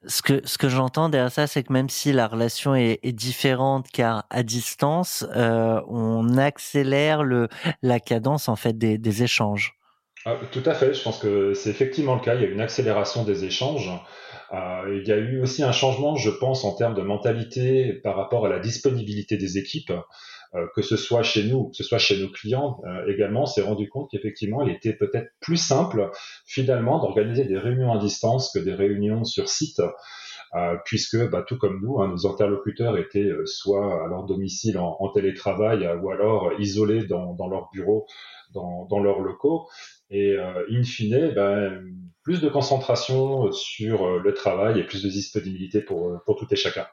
ce 0.06 0.22
que 0.22 0.40
ce 0.44 0.58
que 0.58 0.69
j'entends 0.69 1.08
derrière 1.08 1.31
ça, 1.32 1.46
c'est 1.46 1.62
que 1.62 1.72
même 1.72 1.88
si 1.88 2.12
la 2.12 2.26
relation 2.26 2.75
est, 2.75 2.99
est 3.02 3.12
différente, 3.12 3.87
car 3.93 4.25
à 4.31 4.43
distance, 4.43 5.25
euh, 5.37 5.81
on 5.88 6.37
accélère 6.37 7.22
le 7.22 7.49
la 7.82 8.00
cadence 8.00 8.49
en 8.49 8.56
fait 8.56 8.76
des, 8.76 8.99
des 8.99 9.22
échanges. 9.22 9.78
Ah, 10.24 10.38
tout 10.52 10.62
à 10.66 10.74
fait. 10.74 10.94
Je 10.94 11.02
pense 11.02 11.19
que 11.19 11.52
c'est 11.52 11.70
effectivement 11.70 12.14
le 12.14 12.20
cas. 12.20 12.36
Il 12.36 12.42
y 12.42 12.44
a 12.44 12.48
une 12.48 12.60
accélération 12.60 13.24
des 13.24 13.44
échanges. 13.44 13.90
Euh, 14.52 15.00
il 15.02 15.08
y 15.08 15.12
a 15.12 15.16
eu 15.16 15.42
aussi 15.42 15.64
un 15.64 15.72
changement, 15.72 16.14
je 16.14 16.30
pense, 16.30 16.64
en 16.64 16.76
termes 16.76 16.94
de 16.94 17.02
mentalité 17.02 17.94
par 18.04 18.16
rapport 18.16 18.46
à 18.46 18.48
la 18.48 18.60
disponibilité 18.60 19.36
des 19.36 19.58
équipes. 19.58 19.92
Euh, 20.54 20.66
que 20.76 20.82
ce 20.82 20.98
soit 20.98 21.22
chez 21.22 21.44
nous, 21.44 21.70
que 21.70 21.76
ce 21.76 21.82
soit 21.82 21.98
chez 21.98 22.20
nos 22.20 22.28
clients 22.28 22.79
euh, 22.84 23.10
également, 23.10 23.46
s'est 23.46 23.62
rendu 23.62 23.88
compte 23.88 24.10
qu'effectivement, 24.10 24.62
il 24.62 24.70
était 24.70 24.93
peut-être 24.93 25.31
plus 25.41 25.56
simple 25.56 26.10
finalement 26.44 27.00
d'organiser 27.00 27.46
des 27.46 27.56
réunions 27.58 27.91
à 27.91 27.98
distance 27.98 28.52
que 28.52 28.58
des 28.58 28.74
réunions 28.74 29.24
sur 29.24 29.48
site. 29.48 29.82
Puisque 30.84 31.17
bah, 31.31 31.43
tout 31.48 31.56
comme 31.56 31.81
nous, 31.81 32.02
hein, 32.02 32.08
nos 32.08 32.26
interlocuteurs 32.26 32.98
étaient 32.98 33.31
soit 33.46 34.05
à 34.05 34.06
leur 34.06 34.24
domicile 34.24 34.76
en, 34.76 34.98
en 35.00 35.08
télétravail 35.08 35.88
ou 36.02 36.10
alors 36.10 36.52
isolés 36.58 37.06
dans, 37.06 37.32
dans 37.32 37.48
leur 37.48 37.70
bureau, 37.72 38.06
dans, 38.52 38.84
dans 38.91 38.98
leurs 38.98 39.20
locaux. 39.20 39.67
Et 40.12 40.36
in 40.70 40.82
fine, 40.82 41.32
ben, 41.34 41.82
plus 42.22 42.40
de 42.40 42.48
concentration 42.48 43.50
sur 43.50 44.19
le 44.19 44.34
travail 44.34 44.78
et 44.78 44.84
plus 44.84 45.02
de 45.02 45.08
disponibilité 45.08 45.81
pour, 45.81 46.22
pour 46.24 46.36
tout 46.36 46.46
et 46.50 46.56
chacun. 46.56 46.86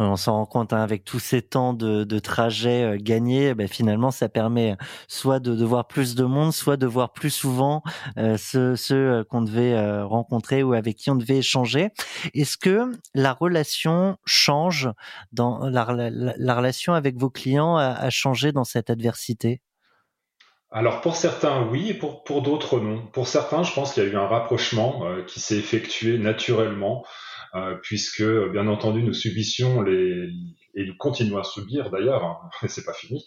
On 0.00 0.14
s'en 0.14 0.34
rend 0.34 0.46
compte 0.46 0.72
hein, 0.72 0.80
avec 0.80 1.04
tous 1.04 1.18
ces 1.18 1.42
temps 1.42 1.72
de, 1.72 2.18
trajet 2.20 2.84
euh, 2.84 2.98
gagnés, 3.00 3.54
ben, 3.54 3.66
finalement 3.66 4.10
ça 4.10 4.28
permet 4.28 4.76
soit 5.08 5.40
de, 5.40 5.64
voir 5.64 5.88
plus 5.88 6.14
de 6.14 6.24
monde, 6.24 6.52
soit 6.52 6.76
de 6.76 6.86
voir 6.86 7.12
plus 7.12 7.30
souvent 7.30 7.82
euh, 8.16 8.36
ceux, 8.36 8.76
euh, 8.92 9.24
qu'on 9.24 9.42
devait 9.42 9.74
euh, 9.74 10.04
rencontrer 10.06 10.62
ou 10.62 10.72
avec 10.72 10.96
qui 10.96 11.10
on 11.10 11.16
devait 11.16 11.38
échanger. 11.38 11.90
Est-ce 12.32 12.56
que 12.56 12.92
la 13.14 13.32
relation 13.32 14.16
change 14.24 14.88
dans 15.32 15.68
la, 15.68 15.84
la, 15.92 16.10
la 16.10 16.54
relation 16.54 16.92
avec 16.92 17.16
vos 17.18 17.30
clients 17.30 17.76
a, 17.76 18.08
changé 18.10 18.52
dans 18.52 18.64
cette 18.64 18.90
adversité? 18.90 19.60
Alors 20.70 21.00
pour 21.00 21.16
certains 21.16 21.66
oui, 21.68 21.90
et 21.90 21.94
pour, 21.94 22.24
pour 22.24 22.42
d'autres 22.42 22.80
non. 22.80 23.06
Pour 23.12 23.26
certains, 23.26 23.62
je 23.62 23.72
pense 23.72 23.92
qu'il 23.92 24.02
y 24.02 24.06
a 24.06 24.08
eu 24.10 24.16
un 24.16 24.26
rapprochement 24.26 25.04
qui 25.26 25.40
s'est 25.40 25.56
effectué 25.56 26.18
naturellement 26.18 27.04
euh, 27.54 27.76
puisque 27.82 28.22
bien 28.22 28.66
entendu 28.66 29.02
nous 29.02 29.14
subissions 29.14 29.80
les 29.80 30.28
et 30.74 30.84
nous 30.84 30.96
continuons 30.96 31.38
à 31.38 31.44
subir 31.44 31.90
d'ailleurs, 31.90 32.24
hein, 32.24 32.38
c'est 32.68 32.84
pas 32.84 32.92
fini, 32.92 33.24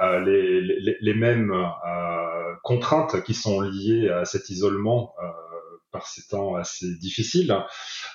euh, 0.00 0.20
les, 0.20 0.60
les, 0.60 0.96
les, 1.00 1.14
mêmes 1.14 1.50
euh, 1.50 2.54
contraintes 2.62 3.22
qui 3.24 3.34
sont 3.34 3.60
liées 3.60 4.08
à 4.08 4.24
cet 4.24 4.50
isolement 4.50 5.12
euh, 5.22 5.26
par 5.90 6.06
ces 6.06 6.26
temps 6.28 6.54
assez 6.54 6.86
difficiles. 6.98 7.56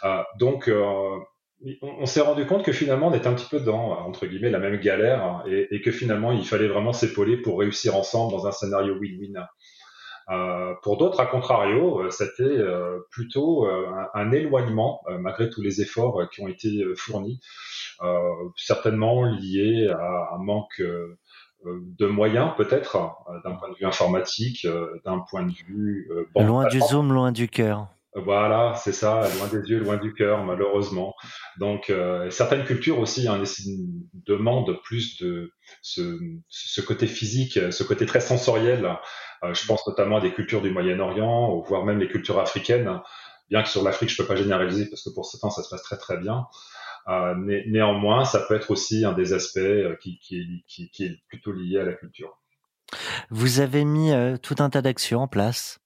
Euh, 0.03 0.24
donc 0.39 0.72
on, 1.82 2.06
s'est 2.06 2.22
rendu 2.22 2.46
compte 2.46 2.63
que 2.63 2.72
finalement 2.72 3.08
on 3.08 3.13
était 3.13 3.27
un 3.27 3.34
petit 3.34 3.50
peu 3.50 3.60
dans 3.60 3.91
entre 3.91 4.25
guillemets 4.25 4.50
la 4.50 4.60
même 4.60 4.80
galère 4.80 5.44
et, 5.48 5.68
et 5.72 5.82
que 5.82 5.91
finalement 5.91 6.32
il 6.32 6.46
fallait 6.46 6.68
vraiment 6.68 6.94
s'épauler 6.94 7.38
pour 7.38 7.60
réussir 7.60 7.96
ensemble 7.96 8.32
dans 8.32 8.48
un 8.48 8.51
scénario 8.51 8.96
win-win. 8.96 9.48
pour 10.82 10.98
d'autres, 10.98 11.20
à 11.20 11.25
contrario, 11.25 12.10
c'était 12.10 12.58
plutôt 13.12 13.68
un, 14.13 14.32
éloignement, 14.32 15.03
malgré 15.20 15.50
tous 15.50 15.62
les 15.62 15.82
efforts 15.82 16.30
qui 16.30 16.41
ont 16.41 16.48
été 16.48 16.84
fournis, 16.96 17.39
certainement 18.56 19.25
lié 19.25 19.89
à 19.89 20.36
un 20.36 20.44
manque 20.44 20.82
de 21.65 22.08
moyens 22.08 22.51
peut-être 22.58 22.98
d'un 23.44 23.56
point 23.56 23.70
de 23.70 23.75
vue 23.75 23.86
informatique, 23.86 24.68
d'un 25.06 25.20
point 25.20 25.44
de 25.44 25.53
vue 25.68 26.10
loin 26.36 26.68
du 26.68 26.80
zoom, 26.80 27.13
loin 27.13 27.32
du 27.32 27.48
cœur. 27.48 27.88
Voilà, 28.13 28.74
c'est 28.75 28.91
ça, 28.91 29.22
loin 29.38 29.48
des 29.48 29.70
yeux, 29.70 29.80
loin 29.80 29.98
du 29.98 30.13
cœur, 30.13 30.44
malheureusement. 30.44 31.15
Donc, 31.58 31.89
euh, 31.89 32.30
certaines 32.30 32.65
cultures 32.65 33.00
aussi 33.00 33.27
hein, 33.27 33.41
demandent 34.25 34.82
plus 34.84 35.18
de 35.22 35.53
ce, 35.82 36.82
côté 36.82 37.08
physique, 37.08 37.60
ce 37.72 37.84
côté 37.84 38.06
très 38.06 38.20
sensoriel. 38.20 38.98
Euh, 39.44 39.53
je 39.53 39.65
pense 39.65 39.88
notamment 39.88 40.18
à 40.18 40.22
des 40.22 40.34
cultures 40.34 40.62
du 40.62 40.72
Moyen-Orient, 40.72 41.62
voire 41.62 41.86
même 41.86 42.00
les 42.00 42.10
cultures 42.10 42.39
africaines. 42.39 43.00
Bien 43.50 43.63
que 43.63 43.70
sur 43.70 43.84
l'Afrique, 43.84 44.10
je 44.10 44.18
peux 44.18 44.27
pas 44.27 44.36
généraliser 44.36 44.89
parce 44.89 45.03
que 45.03 45.10
pour 45.13 45.25
ce 45.25 45.38
temps, 45.38 45.50
ça 45.50 45.63
se 45.63 45.70
passe 45.70 45.84
très 45.84 45.98
très 45.98 46.18
bien. 46.18 46.48
Euh, 47.08 47.34
néanmoins, 47.68 48.25
ça 48.25 48.39
peut 48.39 48.56
être 48.56 48.72
aussi 48.72 49.06
un 49.06 49.13
des 49.13 49.34
aspects 49.34 49.58
euh, 49.58 49.96
qui, 50.01 50.20
qui, 50.20 50.63
qui, 50.68 50.89
qui, 50.91 51.06
est 51.06 51.20
plutôt 51.27 51.51
lié 51.51 51.80
à 51.80 51.84
la 51.84 51.94
culture. 51.94 52.38
Vous 53.30 53.60
avez 53.60 53.86
mis 53.86 54.12
euh, 54.12 54.38
tout 54.38 54.56
un 54.60 54.70
tas 54.70 54.82
d'actions 54.82 55.22
en 55.22 55.27
place 55.27 55.80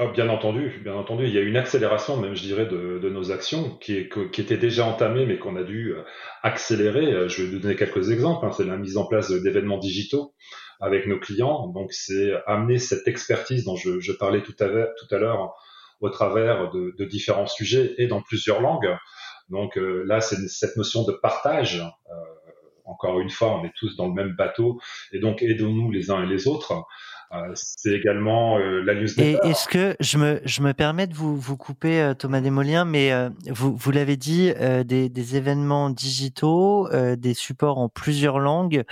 ah, 0.00 0.06
bien 0.06 0.28
entendu, 0.28 0.80
bien 0.84 0.94
entendu. 0.94 1.26
Il 1.26 1.34
y 1.34 1.38
a 1.38 1.40
une 1.40 1.56
accélération, 1.56 2.16
même 2.16 2.36
je 2.36 2.42
dirais, 2.42 2.66
de, 2.66 3.00
de 3.02 3.08
nos 3.08 3.32
actions 3.32 3.76
qui, 3.78 4.08
qui 4.32 4.40
était 4.40 4.56
déjà 4.56 4.84
entamée, 4.84 5.26
mais 5.26 5.38
qu'on 5.38 5.56
a 5.56 5.64
dû 5.64 5.92
euh, 5.92 6.04
accélérer. 6.44 7.12
Euh, 7.12 7.28
je 7.28 7.42
vais 7.42 7.48
vous 7.50 7.58
donner 7.58 7.74
quelques 7.74 8.10
exemples. 8.10 8.46
Hein. 8.46 8.52
C'est 8.56 8.64
la 8.64 8.76
mise 8.76 8.96
en 8.96 9.06
place 9.06 9.32
d'événements 9.32 9.78
digitaux 9.78 10.34
avec 10.80 11.08
nos 11.08 11.18
clients. 11.18 11.66
Donc, 11.68 11.92
c'est 11.92 12.32
amener 12.46 12.78
cette 12.78 13.08
expertise 13.08 13.64
dont 13.64 13.74
je, 13.74 13.98
je 13.98 14.12
parlais 14.12 14.42
tout 14.42 14.54
à, 14.60 14.68
tout 14.68 15.12
à 15.12 15.18
l'heure 15.18 15.56
au 16.00 16.10
travers 16.10 16.70
de, 16.70 16.94
de, 16.96 17.04
différents 17.04 17.48
sujets 17.48 17.94
et 17.98 18.06
dans 18.06 18.22
plusieurs 18.22 18.60
langues. 18.60 18.96
Donc 19.48 19.76
euh, 19.76 20.04
là, 20.06 20.20
c'est 20.20 20.36
cette 20.48 20.76
notion 20.76 21.04
de 21.04 21.12
partage. 21.12 21.82
encore 22.84 23.18
une 23.18 23.30
fois, 23.30 23.58
on 23.58 23.64
est 23.64 23.72
tous 23.76 23.96
dans 23.96 24.06
le 24.06 24.14
même 24.14 24.36
bateau, 24.36 24.80
et 25.10 25.18
donc 25.18 25.42
aidons-nous 25.42 25.90
les 25.90 26.12
uns 26.12 26.22
et 26.22 26.26
les 26.26 26.46
autres. 26.46 26.84
Euh, 27.32 27.52
c'est 27.54 27.92
également 27.92 28.58
euh, 28.58 28.80
la 28.82 28.94
newsletter. 28.94 29.38
Et 29.44 29.50
est-ce 29.50 29.68
que 29.68 29.96
je 30.00 30.16
me, 30.16 30.72
permets 30.72 31.06
de 31.06 31.14
vous, 31.14 31.56
couper, 31.56 32.00
euh, 32.00 32.14
Thomas 32.14 32.40
Desmoliens, 32.40 32.84
mais 32.84 33.12
vous, 33.48 33.76
vous 33.76 33.90
l'avez 33.90 34.16
dit, 34.16 34.52
des, 34.84 35.36
événements 35.36 35.90
digitaux, 35.90 36.88
des 37.16 37.34
supports 37.34 37.78
en 37.78 37.88
plusieurs 37.88 38.38
langues. 38.38 38.84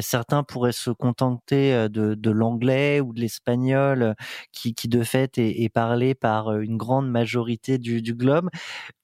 certains 0.00 0.42
pourraient 0.42 0.72
se 0.72 0.90
contenter 0.90 1.88
de, 1.88 2.30
l'anglais 2.30 3.00
ou 3.00 3.12
de 3.12 3.20
l'espagnol, 3.20 4.14
qui, 4.52 4.74
de 4.88 5.02
fait 5.02 5.38
est, 5.38 5.68
parlé 5.68 6.14
par 6.14 6.58
une 6.58 6.76
grande 6.76 7.10
majorité 7.10 7.78
du 7.78 8.14
globe 8.14 8.48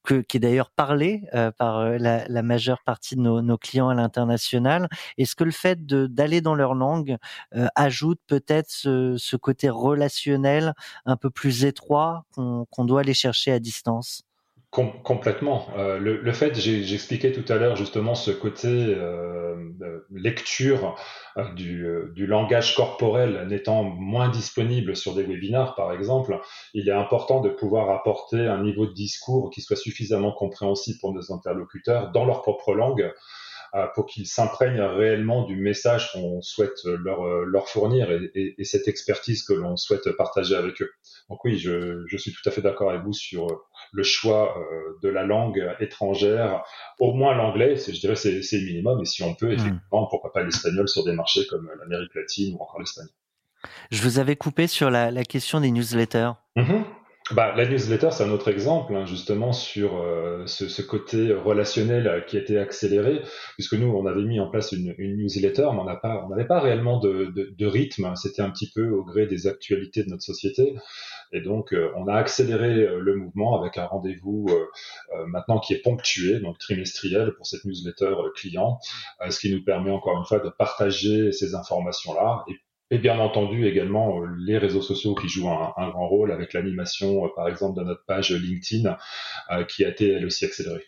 qui 0.04 0.36
est 0.36 0.40
d'ailleurs 0.40 0.70
parlé 0.70 1.22
euh, 1.34 1.50
par 1.50 1.78
euh, 1.78 1.98
la, 1.98 2.26
la, 2.28 2.42
majeure 2.42 2.82
partie 2.84 3.16
de 3.16 3.20
nos, 3.20 3.42
nos 3.42 3.58
clients 3.58 3.88
à 3.88 3.94
l'international. 3.94 4.88
Est-ce 5.18 5.36
que 5.36 5.44
le 5.44 5.50
fait 5.50 5.86
d'aller 5.86 6.40
dans 6.40 6.54
leur 6.54 6.74
langue 6.74 7.16
euh, 7.54 7.66
ajoute 7.76 8.20
peut-être 8.26 8.70
ce, 8.70 9.16
ce, 9.18 9.36
côté 9.36 9.68
relationnel 9.68 10.74
un 11.06 11.16
peu 11.16 11.30
plus 11.30 11.64
étroit 11.64 12.24
qu'on 12.34 12.84
doit 12.84 13.00
aller 13.00 13.14
chercher 13.14 13.52
à 13.52 13.58
distance? 13.58 14.24
Complètement. 14.70 15.66
Euh, 15.76 15.98
le, 15.98 16.20
le, 16.20 16.32
fait, 16.32 16.54
j'expliquais 16.54 17.32
tout 17.32 17.50
à 17.52 17.56
l'heure 17.56 17.74
justement 17.76 18.14
ce 18.14 18.30
côté 18.30 18.68
euh, 18.68 19.40
lecture 20.10 20.96
euh, 21.36 21.52
du, 21.54 21.86
euh, 21.86 22.12
du, 22.14 22.26
langage 22.26 22.74
corporel 22.74 23.46
n'étant 23.48 23.82
moins 23.84 24.28
disponible 24.28 24.96
sur 24.96 25.14
des 25.14 25.24
webinars, 25.24 25.74
par 25.74 25.92
exemple, 25.92 26.40
il 26.74 26.88
est 26.88 26.92
important 26.92 27.40
de 27.40 27.48
pouvoir 27.48 27.90
apporter 27.90 28.46
un 28.46 28.62
niveau 28.62 28.86
de 28.86 28.92
discours 28.92 29.50
qui 29.50 29.60
soit 29.60 29.76
suffisamment 29.76 30.32
compréhensible 30.32 30.98
pour 31.00 31.12
nos 31.12 31.32
interlocuteurs 31.32 32.10
dans 32.12 32.24
leur 32.24 32.42
propre 32.42 32.74
langue 32.74 33.02
euh, 33.02 33.12
pour 33.94 34.06
qu'ils 34.06 34.26
s'imprègnent 34.26 34.80
réellement 34.80 35.44
du 35.44 35.56
message 35.56 36.12
qu'on 36.12 36.40
souhaite 36.40 36.84
leur, 36.84 37.24
euh, 37.24 37.44
leur 37.44 37.68
fournir 37.68 38.10
et, 38.10 38.30
et, 38.34 38.54
et, 38.58 38.64
cette 38.64 38.88
expertise 38.88 39.42
que 39.42 39.52
l'on 39.52 39.76
souhaite 39.76 40.10
partager 40.16 40.56
avec 40.56 40.82
eux. 40.82 40.90
Donc 41.28 41.44
oui, 41.44 41.58
je, 41.58 42.04
je 42.06 42.16
suis 42.16 42.32
tout 42.32 42.48
à 42.48 42.50
fait 42.50 42.62
d'accord 42.62 42.90
avec 42.90 43.02
vous 43.02 43.12
sur 43.12 43.46
le 43.92 44.02
choix 44.02 44.58
euh, 44.58 44.98
de 45.02 45.08
la 45.08 45.24
langue 45.24 45.64
étrangère, 45.80 46.64
au 46.98 47.12
moins 47.12 47.34
l'anglais, 47.34 47.76
je 47.76 47.98
dirais 48.00 48.16
c'est 48.16 48.32
le 48.32 48.66
minimum, 48.66 49.00
et 49.00 49.04
si 49.04 49.22
on 49.22 49.34
peut, 49.34 49.48
hmm. 49.48 49.52
effectivement, 49.52 50.06
pourquoi 50.08 50.32
pas 50.32 50.42
l'espagnol 50.42 50.88
sur 50.88 51.04
des 51.04 51.12
marchés 51.12 51.46
comme 51.48 51.70
l'Amérique 51.80 52.14
latine 52.14 52.54
ou 52.54 52.62
encore 52.62 52.80
l'Espagne. 52.80 53.08
Je 53.90 54.02
vous 54.02 54.18
avais 54.18 54.36
coupé 54.36 54.66
sur 54.66 54.90
la, 54.90 55.10
la 55.10 55.24
question 55.24 55.60
des 55.60 55.70
newsletters. 55.70 56.32
Mm 56.56 56.82
bah, 57.32 57.54
la 57.56 57.66
newsletter, 57.66 58.08
c'est 58.10 58.24
un 58.24 58.30
autre 58.30 58.48
exemple, 58.48 58.94
hein, 58.94 59.06
justement, 59.06 59.52
sur 59.52 60.00
euh, 60.00 60.44
ce, 60.46 60.68
ce, 60.68 60.82
côté 60.82 61.32
relationnel 61.32 62.06
euh, 62.06 62.20
qui 62.20 62.36
a 62.36 62.40
été 62.40 62.58
accéléré, 62.58 63.22
puisque 63.54 63.74
nous, 63.74 63.86
on 63.88 64.06
avait 64.06 64.22
mis 64.22 64.40
en 64.40 64.48
place 64.48 64.72
une, 64.72 64.94
une 64.98 65.16
newsletter, 65.16 65.68
mais 65.72 65.78
on 65.80 66.28
n'avait 66.28 66.46
pas, 66.46 66.60
réellement 66.60 66.98
de, 66.98 67.32
de, 67.34 67.54
de 67.56 67.66
rythme, 67.66 68.04
hein. 68.04 68.16
c'était 68.16 68.42
un 68.42 68.50
petit 68.50 68.70
peu 68.74 68.88
au 68.90 69.04
gré 69.04 69.26
des 69.26 69.46
actualités 69.46 70.02
de 70.02 70.10
notre 70.10 70.22
société. 70.22 70.74
Et 71.32 71.40
donc, 71.40 71.72
euh, 71.72 71.92
on 71.96 72.08
a 72.08 72.14
accéléré 72.14 72.74
le 72.74 73.14
mouvement 73.14 73.60
avec 73.60 73.78
un 73.78 73.86
rendez-vous 73.86 74.48
maintenant 75.26 75.60
qui 75.60 75.74
est 75.74 75.82
ponctué, 75.82 76.40
donc 76.40 76.58
trimestriel 76.58 77.32
pour 77.34 77.46
cette 77.46 77.64
newsletter 77.64 78.14
client, 78.34 78.80
ce 79.28 79.38
qui 79.38 79.54
nous 79.54 79.62
permet 79.62 79.92
encore 79.92 80.18
une 80.18 80.24
fois 80.24 80.40
de 80.40 80.48
partager 80.48 81.30
ces 81.30 81.54
informations-là 81.54 82.44
et 82.90 82.98
bien 82.98 83.18
entendu 83.18 83.66
également 83.66 84.20
euh, 84.20 84.26
les 84.38 84.58
réseaux 84.58 84.82
sociaux 84.82 85.14
qui 85.14 85.28
jouent 85.28 85.48
un, 85.48 85.72
un 85.76 85.90
grand 85.90 86.08
rôle 86.08 86.32
avec 86.32 86.52
l'animation, 86.52 87.24
euh, 87.24 87.28
par 87.36 87.48
exemple, 87.48 87.78
de 87.78 87.84
notre 87.84 88.04
page 88.06 88.32
LinkedIn, 88.32 88.96
euh, 89.50 89.64
qui 89.64 89.84
a 89.84 89.88
été 89.88 90.12
elle 90.12 90.26
aussi 90.26 90.44
accélérée. 90.44 90.84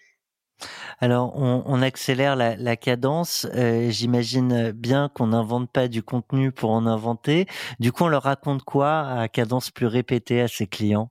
Alors, 1.00 1.32
on, 1.37 1.64
on 1.66 1.82
accélère 1.82 2.37
la, 2.37 2.54
la 2.54 2.76
cadence. 2.76 3.49
Euh, 3.54 3.90
J'imagine 3.90 4.71
bien 4.71 5.11
qu'on 5.12 5.28
n'invente 5.28 5.71
pas 5.71 5.88
du 5.88 6.02
contenu 6.02 6.52
pour 6.52 6.71
en 6.71 6.87
inventer. 6.87 7.47
Du 7.80 7.90
coup, 7.90 8.04
on 8.04 8.09
leur 8.09 8.23
raconte 8.23 8.62
quoi 8.62 9.00
à 9.00 9.28
cadence 9.28 9.71
plus 9.71 9.87
répétée 9.87 10.40
à 10.40 10.49
ses 10.49 10.68
clients? 10.68 11.11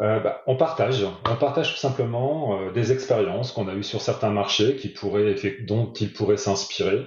Euh, 0.00 0.20
bah, 0.20 0.42
on 0.46 0.56
partage, 0.56 1.04
on 1.28 1.34
partage 1.36 1.72
tout 1.72 1.78
simplement 1.78 2.60
euh, 2.60 2.70
des 2.70 2.92
expériences 2.92 3.50
qu'on 3.50 3.66
a 3.66 3.74
eues 3.74 3.82
sur 3.82 4.00
certains 4.00 4.30
marchés 4.30 4.76
qui 4.76 4.88
pourraient, 4.90 5.34
dont 5.66 5.92
ils 5.94 6.12
pourraient 6.12 6.36
s'inspirer. 6.36 7.04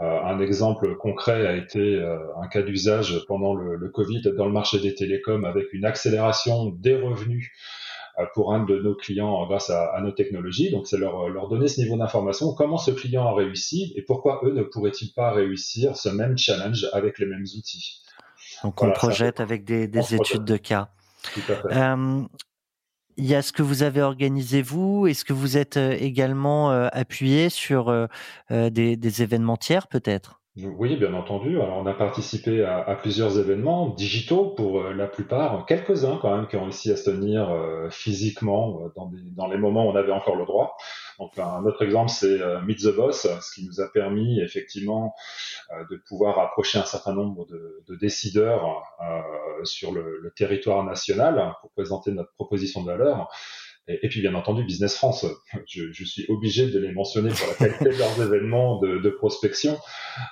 Euh, 0.00 0.20
un 0.22 0.40
exemple 0.40 0.96
concret 0.96 1.46
a 1.46 1.54
été 1.54 1.96
euh, 1.96 2.18
un 2.40 2.48
cas 2.48 2.62
d'usage 2.62 3.24
pendant 3.28 3.54
le, 3.54 3.76
le, 3.76 3.88
Covid 3.88 4.22
dans 4.36 4.46
le 4.46 4.52
marché 4.52 4.78
des 4.80 4.94
télécoms 4.94 5.44
avec 5.44 5.72
une 5.72 5.84
accélération 5.84 6.66
des 6.66 6.96
revenus 6.96 7.50
euh, 8.18 8.24
pour 8.34 8.54
un 8.54 8.64
de 8.64 8.78
nos 8.78 8.94
clients 8.94 9.46
grâce 9.46 9.70
à, 9.70 9.94
à 9.94 10.00
nos 10.00 10.12
technologies. 10.12 10.70
Donc, 10.70 10.86
c'est 10.86 10.98
leur, 10.98 11.28
leur 11.28 11.48
donner 11.48 11.68
ce 11.68 11.80
niveau 11.80 11.96
d'information, 11.96 12.54
comment 12.54 12.78
ce 12.78 12.90
client 12.90 13.26
a 13.26 13.34
réussi 13.34 13.92
et 13.96 14.02
pourquoi 14.02 14.40
eux 14.44 14.52
ne 14.52 14.62
pourraient-ils 14.62 15.12
pas 15.12 15.30
réussir 15.30 15.96
ce 15.96 16.08
même 16.08 16.36
challenge 16.38 16.88
avec 16.92 17.18
les 17.18 17.26
mêmes 17.26 17.44
outils? 17.56 18.02
Donc, 18.64 18.82
on 18.82 18.90
projette 18.92 19.40
avec 19.40 19.64
des, 19.64 19.88
des 19.88 20.14
études 20.14 20.44
de 20.44 20.56
cas. 20.56 20.88
Tout 21.34 21.52
à 21.52 21.54
fait. 21.56 21.76
Euh, 21.76 22.22
il 23.16 23.26
y 23.26 23.34
a 23.34 23.42
ce 23.42 23.52
que 23.52 23.62
vous 23.62 23.82
avez 23.82 24.02
organisé 24.02 24.62
vous. 24.62 25.06
Est-ce 25.06 25.24
que 25.24 25.32
vous 25.32 25.56
êtes 25.56 25.76
euh, 25.76 25.96
également 25.98 26.72
euh, 26.72 26.88
appuyé 26.92 27.48
sur 27.50 27.88
euh, 27.88 28.06
des, 28.50 28.96
des 28.96 29.22
événements 29.22 29.56
tiers 29.56 29.86
peut-être? 29.88 30.41
Oui, 30.56 30.96
bien 30.96 31.14
entendu. 31.14 31.60
Alors, 31.60 31.78
on 31.78 31.86
a 31.86 31.94
participé 31.94 32.62
à, 32.62 32.94
plusieurs 32.94 33.38
événements 33.38 33.88
digitaux 33.88 34.50
pour 34.50 34.82
la 34.82 35.06
plupart, 35.06 35.64
quelques-uns 35.64 36.18
quand 36.20 36.36
même 36.36 36.46
qui 36.46 36.56
ont 36.56 36.64
réussi 36.64 36.92
à 36.92 36.96
se 36.96 37.10
tenir 37.10 37.56
physiquement 37.90 38.90
dans, 38.94 39.06
des, 39.06 39.16
dans, 39.34 39.46
les 39.48 39.56
moments 39.56 39.86
où 39.86 39.90
on 39.90 39.96
avait 39.96 40.12
encore 40.12 40.36
le 40.36 40.44
droit. 40.44 40.76
Donc, 41.18 41.38
un 41.38 41.64
autre 41.64 41.82
exemple, 41.82 42.10
c'est 42.10 42.38
Meet 42.66 42.82
the 42.82 42.94
Boss, 42.94 43.26
ce 43.40 43.54
qui 43.54 43.66
nous 43.66 43.80
a 43.80 43.88
permis 43.88 44.40
effectivement 44.40 45.14
de 45.90 45.96
pouvoir 45.96 46.38
approcher 46.38 46.78
un 46.78 46.84
certain 46.84 47.14
nombre 47.14 47.46
de, 47.46 47.82
de 47.88 47.96
décideurs 47.96 48.82
sur 49.64 49.92
le, 49.92 50.18
le, 50.20 50.30
territoire 50.32 50.84
national 50.84 51.54
pour 51.62 51.70
présenter 51.70 52.10
notre 52.10 52.32
proposition 52.34 52.82
de 52.82 52.88
valeur. 52.88 53.30
Et, 53.88 53.98
et, 54.06 54.08
puis 54.08 54.20
bien 54.20 54.34
entendu 54.36 54.62
Business 54.62 54.94
France, 54.94 55.26
je, 55.66 55.90
je, 55.90 56.04
suis 56.04 56.24
obligé 56.28 56.70
de 56.70 56.78
les 56.78 56.92
mentionner 56.92 57.30
pour 57.30 57.48
la 57.48 57.68
qualité 57.68 57.96
de 57.96 57.98
leurs 57.98 58.22
événements 58.22 58.78
de, 58.78 58.98
de 58.98 59.10
prospection. 59.10 59.76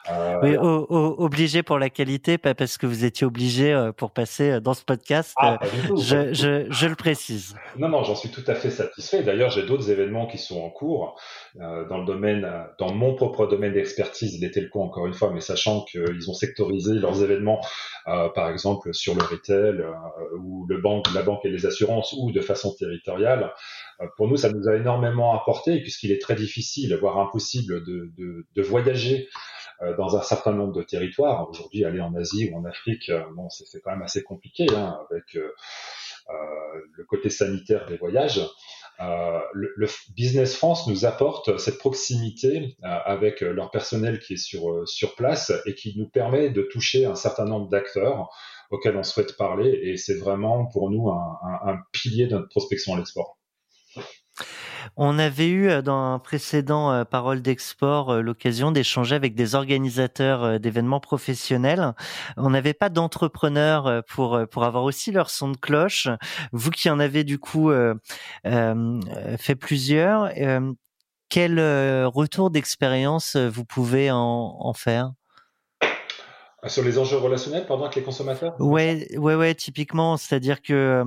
Euh... 0.08 0.38
Oui, 0.40 0.56
o, 0.56 0.86
o, 0.88 1.16
obligé 1.18 1.64
pour 1.64 1.80
la 1.80 1.90
qualité, 1.90 2.38
pas 2.38 2.54
parce 2.54 2.78
que 2.78 2.86
vous 2.86 3.04
étiez 3.04 3.26
obligé 3.26 3.72
euh, 3.72 3.90
pour 3.90 4.12
passer 4.12 4.50
euh, 4.50 4.60
dans 4.60 4.74
ce 4.74 4.84
podcast. 4.84 5.34
Ah, 5.36 5.58
tout, 5.88 5.96
je, 5.96 6.32
je, 6.32 6.66
je, 6.70 6.86
le 6.86 6.94
précise. 6.94 7.56
Non, 7.76 7.88
non, 7.88 8.04
j'en 8.04 8.14
suis 8.14 8.28
tout 8.28 8.44
à 8.46 8.54
fait 8.54 8.70
satisfait. 8.70 9.24
D'ailleurs, 9.24 9.50
j'ai 9.50 9.66
d'autres 9.66 9.90
événements 9.90 10.28
qui 10.28 10.38
sont 10.38 10.60
en 10.60 10.70
cours 10.70 11.18
euh, 11.60 11.88
dans 11.88 11.98
le 11.98 12.06
domaine, 12.06 12.48
dans 12.78 12.92
mon 12.92 13.16
propre 13.16 13.48
domaine 13.48 13.72
d'expertise, 13.72 14.40
les 14.40 14.52
telcos 14.52 14.82
encore 14.82 15.08
une 15.08 15.14
fois, 15.14 15.32
mais 15.32 15.40
sachant 15.40 15.84
qu'ils 15.86 16.30
ont 16.30 16.34
sectorisé 16.34 16.94
leurs 16.94 17.22
événements, 17.24 17.60
par 18.04 18.48
exemple 18.50 18.92
sur 18.92 19.14
le 19.14 19.22
retail 19.22 19.84
ou 20.38 20.66
le 20.68 20.78
banque, 20.80 21.06
la 21.14 21.22
banque 21.22 21.44
et 21.44 21.50
les 21.50 21.66
assurances, 21.66 22.14
ou 22.18 22.30
de 22.32 22.40
façon 22.40 22.74
territoriale 22.78 23.39
international. 23.42 24.12
pour 24.16 24.28
nous, 24.28 24.36
ça 24.36 24.50
nous 24.50 24.68
a 24.68 24.76
énormément 24.76 25.34
apporté 25.34 25.80
puisqu'il 25.80 26.12
est 26.12 26.20
très 26.20 26.34
difficile, 26.34 26.94
voire 26.96 27.18
impossible 27.18 27.84
de, 27.84 28.62
voyager 28.62 29.28
dans 29.96 30.16
un 30.16 30.22
certain 30.22 30.52
nombre 30.52 30.74
de 30.74 30.82
territoires. 30.82 31.48
Aujourd'hui, 31.48 31.84
aller 31.84 32.00
en 32.00 32.14
Asie 32.14 32.50
ou 32.50 32.58
en 32.58 32.64
Afrique, 32.64 33.10
bon, 33.34 33.48
c'est 33.48 33.80
quand 33.80 33.92
même 33.92 34.02
assez 34.02 34.22
compliqué 34.22 34.66
hein, 34.74 34.98
avec 35.10 35.34
le 35.34 37.04
côté 37.04 37.30
sanitaire 37.30 37.86
des 37.86 37.96
voyages. 37.96 38.40
Euh, 39.00 39.40
le, 39.54 39.88
Business 40.14 40.56
France 40.56 40.86
nous 40.86 41.06
apporte 41.06 41.56
cette 41.58 41.78
proximité 41.78 42.76
euh, 42.84 42.88
avec 43.04 43.40
leur 43.40 43.70
personnel 43.70 44.18
qui 44.18 44.34
est 44.34 44.54
euh, 44.56 44.84
sur 44.84 45.14
place 45.14 45.52
et 45.64 45.74
qui 45.74 45.98
nous 45.98 46.06
permet 46.06 46.50
de 46.50 46.62
toucher 46.62 47.06
un 47.06 47.14
certain 47.14 47.46
nombre 47.46 47.68
d'acteurs 47.68 48.28
auxquels 48.70 48.96
on 48.96 49.02
souhaite 49.02 49.36
parler. 49.36 49.78
Et 49.82 49.96
c'est 49.96 50.16
vraiment 50.16 50.66
pour 50.66 50.90
nous 50.90 51.10
un, 51.10 51.78
pilier 51.92 52.26
de 52.26 52.36
notre 52.36 52.48
prospection 52.48 52.94
à 52.94 52.98
l'export. 52.98 53.36
On 54.96 55.18
avait 55.18 55.48
eu 55.48 55.68
euh, 55.68 55.82
dans 55.82 56.14
un 56.14 56.18
précédent 56.18 56.90
euh, 56.90 57.04
Parole 57.04 57.42
d'export 57.42 58.10
euh, 58.10 58.20
l'occasion 58.22 58.72
d'échanger 58.72 59.14
avec 59.14 59.34
des 59.34 59.54
organisateurs 59.54 60.58
d'événements 60.58 61.00
professionnels. 61.00 61.92
On 62.36 62.50
n'avait 62.50 62.74
pas 62.74 62.88
d'entrepreneurs 62.88 64.02
pour 64.04 64.40
pour 64.50 64.64
avoir 64.64 64.84
aussi 64.84 65.12
leur 65.12 65.30
son 65.30 65.50
de 65.50 65.56
cloche. 65.56 66.08
Vous 66.52 66.70
qui 66.70 66.88
en 66.90 66.98
avez 66.98 67.24
du 67.24 67.38
coup 67.38 67.70
fait 68.44 69.54
plusieurs, 69.56 70.30
quel 71.28 71.60
retour 72.06 72.50
d'expérience 72.50 73.36
vous 73.36 73.64
pouvez 73.64 74.10
en 74.10 74.72
faire? 74.74 75.12
Sur 76.66 76.82
les 76.82 76.98
enjeux 76.98 77.16
relationnels, 77.16 77.66
pardon, 77.66 77.84
avec 77.84 77.96
les 77.96 78.02
consommateurs? 78.02 78.54
Ouais, 78.58 79.08
ouais, 79.16 79.34
ouais, 79.34 79.54
typiquement, 79.54 80.16
c'est-à-dire 80.16 80.60
que 80.60 81.02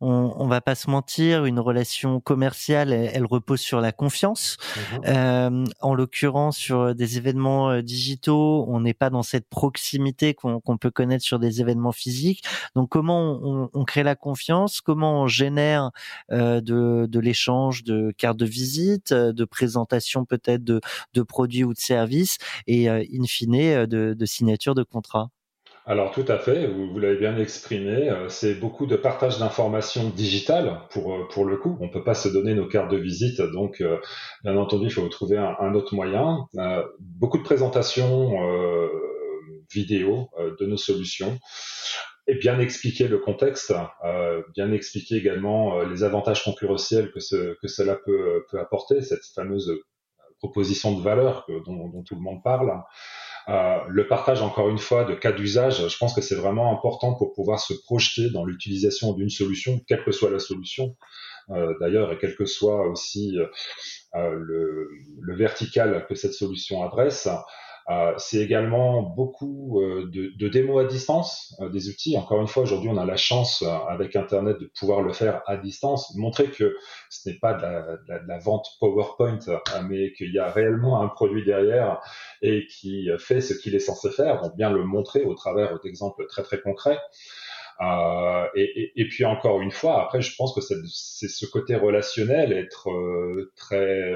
on, 0.00 0.34
on 0.36 0.46
va 0.46 0.60
pas 0.60 0.74
se 0.74 0.90
mentir, 0.90 1.44
une 1.44 1.60
relation 1.60 2.20
commerciale, 2.20 2.92
elle, 2.92 3.24
repose 3.24 3.60
sur 3.60 3.80
la 3.80 3.92
confiance. 3.92 4.56
Mmh 4.60 4.98
euh, 5.06 5.64
en 5.80 5.94
l'occurrence, 5.94 6.56
sur 6.56 6.94
des 6.94 7.16
événements 7.16 7.70
euh, 7.70 7.82
digitaux, 7.82 8.64
on 8.68 8.80
n'est 8.80 8.94
pas 8.94 9.10
dans 9.10 9.22
cette 9.22 9.48
proximité 9.48 10.34
qu'on 10.34 10.76
peut 10.78 10.90
connaître 10.90 11.24
sur 11.24 11.38
des 11.38 11.60
événements 11.60 11.92
physiques. 11.92 12.44
Donc, 12.74 12.90
comment 12.90 13.38
on, 13.42 13.70
on 13.72 13.84
crée 13.84 14.02
la 14.02 14.14
confiance? 14.14 14.80
Comment 14.80 15.22
on 15.22 15.26
génère 15.26 15.90
euh, 16.30 16.60
de, 16.60 17.06
de 17.06 17.20
l'échange 17.20 17.84
de 17.84 18.12
cartes 18.16 18.36
de 18.36 18.46
visite, 18.46 19.12
de 19.12 19.44
présentation 19.44 20.24
peut-être 20.24 20.64
de, 20.64 20.80
de 21.14 21.22
produits 21.22 21.64
ou 21.64 21.72
de 21.72 21.78
services, 21.78 22.38
et 22.66 22.88
euh, 22.88 23.02
in 23.12 23.24
fine 23.26 23.86
de, 23.86 24.14
de 24.14 24.26
signature 24.26 24.74
de 24.74 24.81
contrat 24.84 25.30
alors 25.84 26.12
tout 26.12 26.24
à 26.28 26.38
fait, 26.38 26.68
vous, 26.68 26.96
l'avez 27.00 27.16
bien 27.16 27.36
exprimé, 27.36 28.08
euh, 28.08 28.28
c'est 28.28 28.54
beaucoup 28.54 28.86
de 28.86 28.94
partage 28.94 29.38
d'informations 29.38 30.10
digitales 30.10 30.80
pour, 30.90 31.12
euh, 31.12 31.26
pour 31.28 31.44
le 31.44 31.56
coup. 31.56 31.76
On 31.80 31.86
ne 31.86 31.90
peut 31.90 32.04
pas 32.04 32.14
se 32.14 32.28
donner 32.28 32.54
nos 32.54 32.68
cartes 32.68 32.90
de 32.90 32.98
visite, 32.98 33.40
donc 33.40 33.80
euh, 33.80 33.98
bien 34.44 34.56
entendu, 34.56 34.86
il 34.86 34.92
faut 34.92 35.06
trouver 35.08 35.38
un, 35.38 35.74
autre 35.74 35.94
moyen. 35.94 36.46
beaucoup 37.00 37.38
de 37.38 37.42
présentations 37.42 38.32
vidéo 39.72 40.28
de 40.60 40.66
nos 40.66 40.76
solutions 40.76 41.38
et 42.26 42.34
bien 42.34 42.60
expliquer 42.60 43.08
le 43.08 43.18
contexte, 43.18 43.72
bien 44.54 44.70
expliquer 44.70 45.16
également 45.16 45.82
les 45.82 46.04
avantages 46.04 46.44
concurrentiels 46.44 47.10
que, 47.10 47.54
que 47.60 47.68
cela 47.68 47.96
peut, 47.96 48.44
apporter, 48.60 49.00
cette 49.02 49.24
fameuse 49.34 49.72
proposition 50.38 50.96
de 50.96 51.02
valeur 51.02 51.46
dont, 51.66 52.02
tout 52.02 52.14
le 52.14 52.20
monde 52.20 52.42
parle. 52.42 52.70
Euh, 53.48 53.78
le 53.88 54.06
partage, 54.06 54.42
encore 54.42 54.68
une 54.68 54.78
fois, 54.78 55.04
de 55.04 55.14
cas 55.14 55.32
d'usage, 55.32 55.88
je 55.88 55.98
pense 55.98 56.14
que 56.14 56.20
c'est 56.20 56.34
vraiment 56.34 56.72
important 56.72 57.14
pour 57.14 57.32
pouvoir 57.32 57.60
se 57.60 57.74
projeter 57.74 58.30
dans 58.30 58.44
l'utilisation 58.44 59.12
d'une 59.12 59.30
solution, 59.30 59.80
quelle 59.86 60.04
que 60.04 60.12
soit 60.12 60.30
la 60.30 60.38
solution. 60.38 60.96
Euh, 61.50 61.74
d'ailleurs, 61.80 62.12
et 62.12 62.18
quel 62.18 62.36
que 62.36 62.44
soit 62.44 62.86
aussi 62.88 63.36
euh, 63.38 64.30
le, 64.30 64.88
le, 65.20 65.34
vertical 65.34 66.06
que 66.08 66.14
cette 66.14 66.34
solution 66.34 66.84
adresse. 66.84 67.28
Euh, 67.90 68.12
c'est 68.16 68.38
également 68.38 69.02
beaucoup 69.02 69.80
euh, 69.80 70.08
de, 70.12 70.32
de 70.38 70.48
démos 70.48 70.84
à 70.84 70.86
distance 70.86 71.56
euh, 71.60 71.68
des 71.68 71.88
outils. 71.88 72.16
Encore 72.16 72.40
une 72.40 72.46
fois, 72.46 72.62
aujourd'hui, 72.62 72.88
on 72.88 72.96
a 72.96 73.04
la 73.04 73.16
chance 73.16 73.64
avec 73.88 74.14
Internet 74.14 74.58
de 74.60 74.70
pouvoir 74.78 75.02
le 75.02 75.12
faire 75.12 75.42
à 75.46 75.56
distance, 75.56 76.14
montrer 76.16 76.46
que 76.50 76.76
ce 77.10 77.28
n'est 77.28 77.36
pas 77.36 77.54
de 77.54 77.62
la, 77.62 78.20
de 78.20 78.28
la, 78.28 78.38
vente 78.38 78.66
PowerPoint, 78.80 79.38
mais 79.88 80.12
qu'il 80.12 80.32
y 80.32 80.38
a 80.38 80.50
réellement 80.50 81.02
un 81.02 81.08
produit 81.08 81.44
derrière 81.44 82.00
et 82.40 82.66
qui 82.66 83.08
fait 83.18 83.40
ce 83.40 83.54
qu'il 83.54 83.74
est 83.74 83.80
censé 83.80 84.10
faire. 84.10 84.40
Donc 84.42 84.56
bien 84.56 84.70
le 84.70 84.84
montrer 84.84 85.24
au 85.24 85.34
travers 85.34 85.78
d'exemples 85.80 86.26
très 86.26 86.42
très 86.42 86.60
concrets. 86.60 86.98
Euh, 87.80 88.46
et, 88.54 88.62
et, 88.62 88.92
et, 89.00 89.08
puis 89.08 89.24
encore 89.24 89.60
une 89.60 89.70
fois, 89.70 90.02
après, 90.02 90.20
je 90.20 90.34
pense 90.36 90.54
que 90.54 90.60
c'est 90.60 91.28
ce 91.28 91.46
côté 91.46 91.74
relationnel, 91.74 92.52
être 92.52 92.88
très 93.56 94.14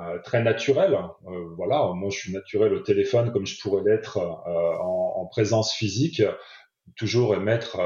euh, 0.00 0.18
très 0.22 0.42
naturel. 0.42 0.96
Euh, 1.26 1.54
voilà, 1.56 1.90
moi 1.94 2.08
je 2.10 2.18
suis 2.18 2.32
naturel 2.32 2.72
au 2.72 2.78
téléphone 2.78 3.32
comme 3.32 3.46
je 3.46 3.60
pourrais 3.60 3.82
l'être 3.82 4.18
euh, 4.18 4.76
en, 4.80 5.14
en, 5.16 5.26
présence 5.26 5.72
physique, 5.72 6.22
toujours 6.96 7.34
émettre 7.34 7.78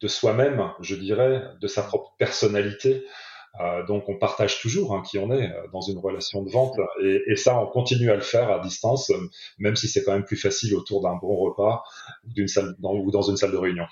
de 0.00 0.06
soi-même, 0.06 0.70
je 0.80 0.94
dirais, 0.94 1.42
de 1.60 1.66
sa 1.66 1.82
propre 1.82 2.14
personnalité. 2.18 3.04
donc 3.88 4.08
on 4.08 4.16
partage 4.16 4.60
toujours 4.60 4.94
hein, 4.94 5.02
qui 5.02 5.18
on 5.18 5.32
est 5.32 5.52
dans 5.72 5.80
une 5.80 5.98
relation 5.98 6.42
de 6.44 6.50
vente 6.50 6.76
et, 7.02 7.20
et, 7.26 7.36
ça 7.36 7.60
on 7.60 7.66
continue 7.66 8.10
à 8.10 8.14
le 8.14 8.22
faire 8.22 8.48
à 8.50 8.60
distance, 8.60 9.12
même 9.58 9.76
si 9.76 9.88
c'est 9.88 10.04
quand 10.04 10.12
même 10.12 10.24
plus 10.24 10.36
facile 10.36 10.74
autour 10.76 11.02
d'un 11.02 11.16
bon 11.16 11.34
repas 11.34 11.82
ou, 12.24 12.46
salle, 12.46 12.76
ou 12.80 13.10
dans 13.10 13.22
une 13.22 13.36
salle 13.36 13.52
de 13.52 13.58
réunion. 13.58 13.86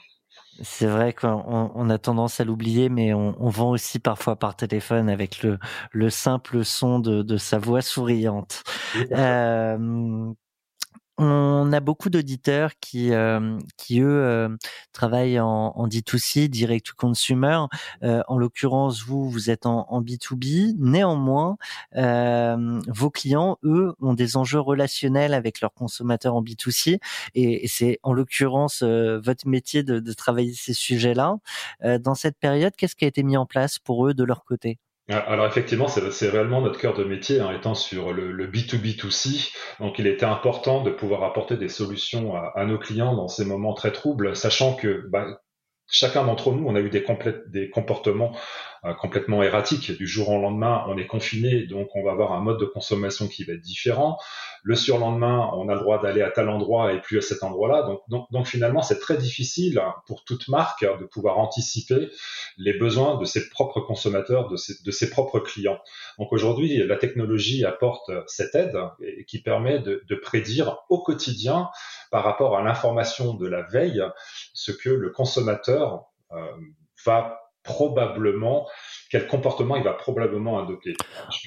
C'est 0.63 0.87
vrai 0.87 1.13
qu'on 1.13 1.71
on 1.75 1.91
a 1.91 1.99
tendance 1.99 2.41
à 2.41 2.45
l'oublier, 2.45 2.89
mais 2.89 3.15
on, 3.15 3.35
on, 3.41 3.49
vend 3.49 3.71
aussi 3.71 4.01
parfois 4.01 4.37
par 4.37 4.57
téléphone 4.57 5.09
avec 5.09 5.43
le, 5.43 5.59
le 5.93 6.11
simple 6.11 6.65
son 6.65 6.99
de, 6.99 7.23
de 7.23 7.37
sa 7.37 7.59
voix 7.59 7.81
souriante. 7.81 8.65
euh, 9.13 10.33
on 11.19 11.73
a 11.73 11.81
beaucoup 11.81 12.11
d'auditeurs 12.11 12.73
qui, 12.81 13.13
euh, 13.13 13.59
qui 13.77 14.01
eux 14.01 14.09
euh, 14.09 14.49
travaillent 14.93 15.41
en, 15.41 15.73
en, 15.75 15.89
D2C, 15.89 16.49
direct 16.49 16.87
to 16.87 16.93
consumer. 16.97 17.65
Euh, 18.05 18.23
en 18.29 18.39
l'occurrence, 18.39 19.03
vous, 19.03 19.29
vous 19.29 19.51
êtes 19.51 19.67
en, 19.67 19.87
en 19.89 20.01
B2B. 20.01 20.77
Néanmoins, 20.79 21.57
vos 21.93 23.11
clients, 23.11 23.59
eux, 23.65 23.95
ont 24.01 24.15
des 24.15 24.37
enjeux 24.37 24.61
relationnels 24.61 25.35
avec 25.35 25.61
leurs 25.61 25.75
consommateurs 25.75 26.35
en 26.37 26.43
B2C, 26.43 26.99
et, 27.35 27.65
et 27.65 27.69
c'est 27.69 27.99
en 28.03 28.13
l'occurrence 28.13 28.83
votre 28.83 29.49
métier 29.49 29.83
de, 29.83 30.13
travailler 30.13 30.55
ces 30.55 30.73
sujets-là. 30.75 31.37
dans 32.01 32.15
cette 32.15 32.39
période, 32.39 32.75
qu'est-ce 32.77 32.97
qui 32.97 33.05
a 33.05 33.09
été 33.09 33.23
mis 33.23 33.37
en 33.37 33.47
place 33.47 33.79
pour 33.79 34.07
eux 34.07 34.15
de 34.15 34.25
leur 34.25 34.45
côté? 34.45 34.79
Alors 35.09 35.47
effectivement, 35.47 35.89
c'est 35.89 36.29
réellement 36.29 36.61
notre 36.61 36.79
cœur 36.79 36.95
de 36.95 37.03
métier, 37.03 37.41
hein, 37.41 37.51
étant 37.53 37.75
sur 37.75 38.13
le, 38.13 38.31
le, 38.31 38.47
B2B2C. 38.47 39.53
Donc 39.81 39.99
il 39.99 40.07
était 40.07 40.27
important 40.27 40.83
de 40.83 40.91
pouvoir 40.91 41.25
apporter 41.25 41.57
des 41.57 41.71
solutions 41.71 42.35
à, 42.37 42.65
nos 42.67 42.79
clients 42.79 43.17
dans 43.17 43.29
ces 43.29 43.47
moments 43.47 43.73
très 43.73 43.93
troubles, 43.93 44.37
sachant 44.37 44.75
que 44.75 45.07
bah, 45.09 45.41
chacun 45.87 46.25
d'entre 46.25 46.53
nous, 46.53 46.67
on 46.67 46.75
a 46.75 46.81
eu 46.81 46.91
des, 46.91 47.05
des 47.47 47.71
comportements 47.71 48.37
complètement 49.01 49.43
erratiques. 49.43 49.93
Du 49.93 50.07
jour 50.07 50.29
au 50.31 50.41
lendemain, 50.41 50.85
on 50.89 50.97
est 50.99 51.07
confiné, 51.07 51.67
donc 51.67 51.89
on 51.95 52.03
va 52.03 52.13
avoir 52.13 52.33
un 52.33 52.41
mode 52.41 52.59
de 52.59 52.65
consommation 52.65 53.29
qui 53.29 53.45
va 53.45 53.55
être 53.55 53.61
différent. 53.61 54.19
Le 54.63 54.75
surlendemain, 54.75 55.51
on 55.55 55.69
a 55.69 55.75
le 55.75 55.81
droit 55.81 56.01
d'aller 56.01 56.23
à 56.23 56.31
tel 56.31 56.49
endroit 56.49 56.93
et 56.93 57.01
plus 57.01 57.19
à 57.19 57.21
cet 57.21 57.43
endroit-là. 57.43 57.83
Donc, 57.83 58.01
donc, 58.09 58.31
donc, 58.31 58.47
finalement, 58.47 58.83
c'est 58.83 58.99
très 58.99 59.17
difficile 59.17 59.83
pour 60.07 60.25
toute 60.25 60.49
marque 60.49 60.85
de 60.85 61.05
pouvoir 61.05 61.39
anticiper 61.39 62.11
les 62.57 62.73
besoins 62.73 63.19
de 63.19 63.25
ses 63.25 63.49
propres 63.49 63.81
consommateurs, 63.81 64.49
de 64.49 64.57
ses, 64.57 64.83
de 64.83 64.91
ses 64.91 65.11
propres 65.11 65.41
clients. 65.41 65.79
Donc 66.19 66.33
aujourd'hui, 66.33 66.79
la 66.87 66.97
technologie 66.97 67.65
apporte 67.65 68.11
cette 68.27 68.55
aide 68.55 68.79
et, 69.01 69.25
qui 69.25 69.41
permet 69.41 69.79
de, 69.79 70.03
de 70.09 70.15
prédire 70.15 70.79
au 70.89 71.03
quotidien 71.03 71.69
par 72.11 72.25
rapport 72.25 72.57
à 72.57 72.63
l'information 72.63 73.35
de 73.35 73.47
la 73.47 73.63
veille 73.63 74.03
ce 74.55 74.73
que 74.73 74.91
le 74.91 75.11
consommateur 75.11 76.05
euh, 76.33 76.47
va 77.05 77.48
probablement, 77.69 78.67
quel 79.11 79.27
comportement 79.27 79.77
il 79.77 79.85
va 79.85 79.93
probablement 79.93 80.59
adopter. 80.59 80.95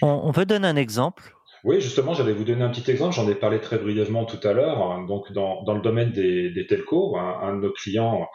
On, 0.02 0.32
peut 0.32 0.46
donner 0.46 0.68
un 0.68 0.76
exemple? 0.76 1.36
Oui, 1.64 1.82
justement, 1.82 2.14
j'allais 2.14 2.34
vous 2.34 2.44
donner 2.44 2.64
un 2.64 2.70
petit 2.70 2.90
exemple. 2.90 3.16
J'en 3.16 3.28
ai 3.28 3.36
parlé 3.36 3.60
très 3.60 3.78
brièvement 3.78 4.26
tout 4.26 4.40
à 4.48 4.54
l'heure. 4.54 5.06
Donc, 5.08 5.32
dans, 5.32 5.64
dans, 5.64 5.74
le 5.74 5.82
domaine 5.82 6.12
des, 6.12 6.52
des 6.52 6.68
telcos, 6.68 7.18
un, 7.18 7.56
de 7.56 7.62
nos 7.62 7.72
clients 7.72 8.28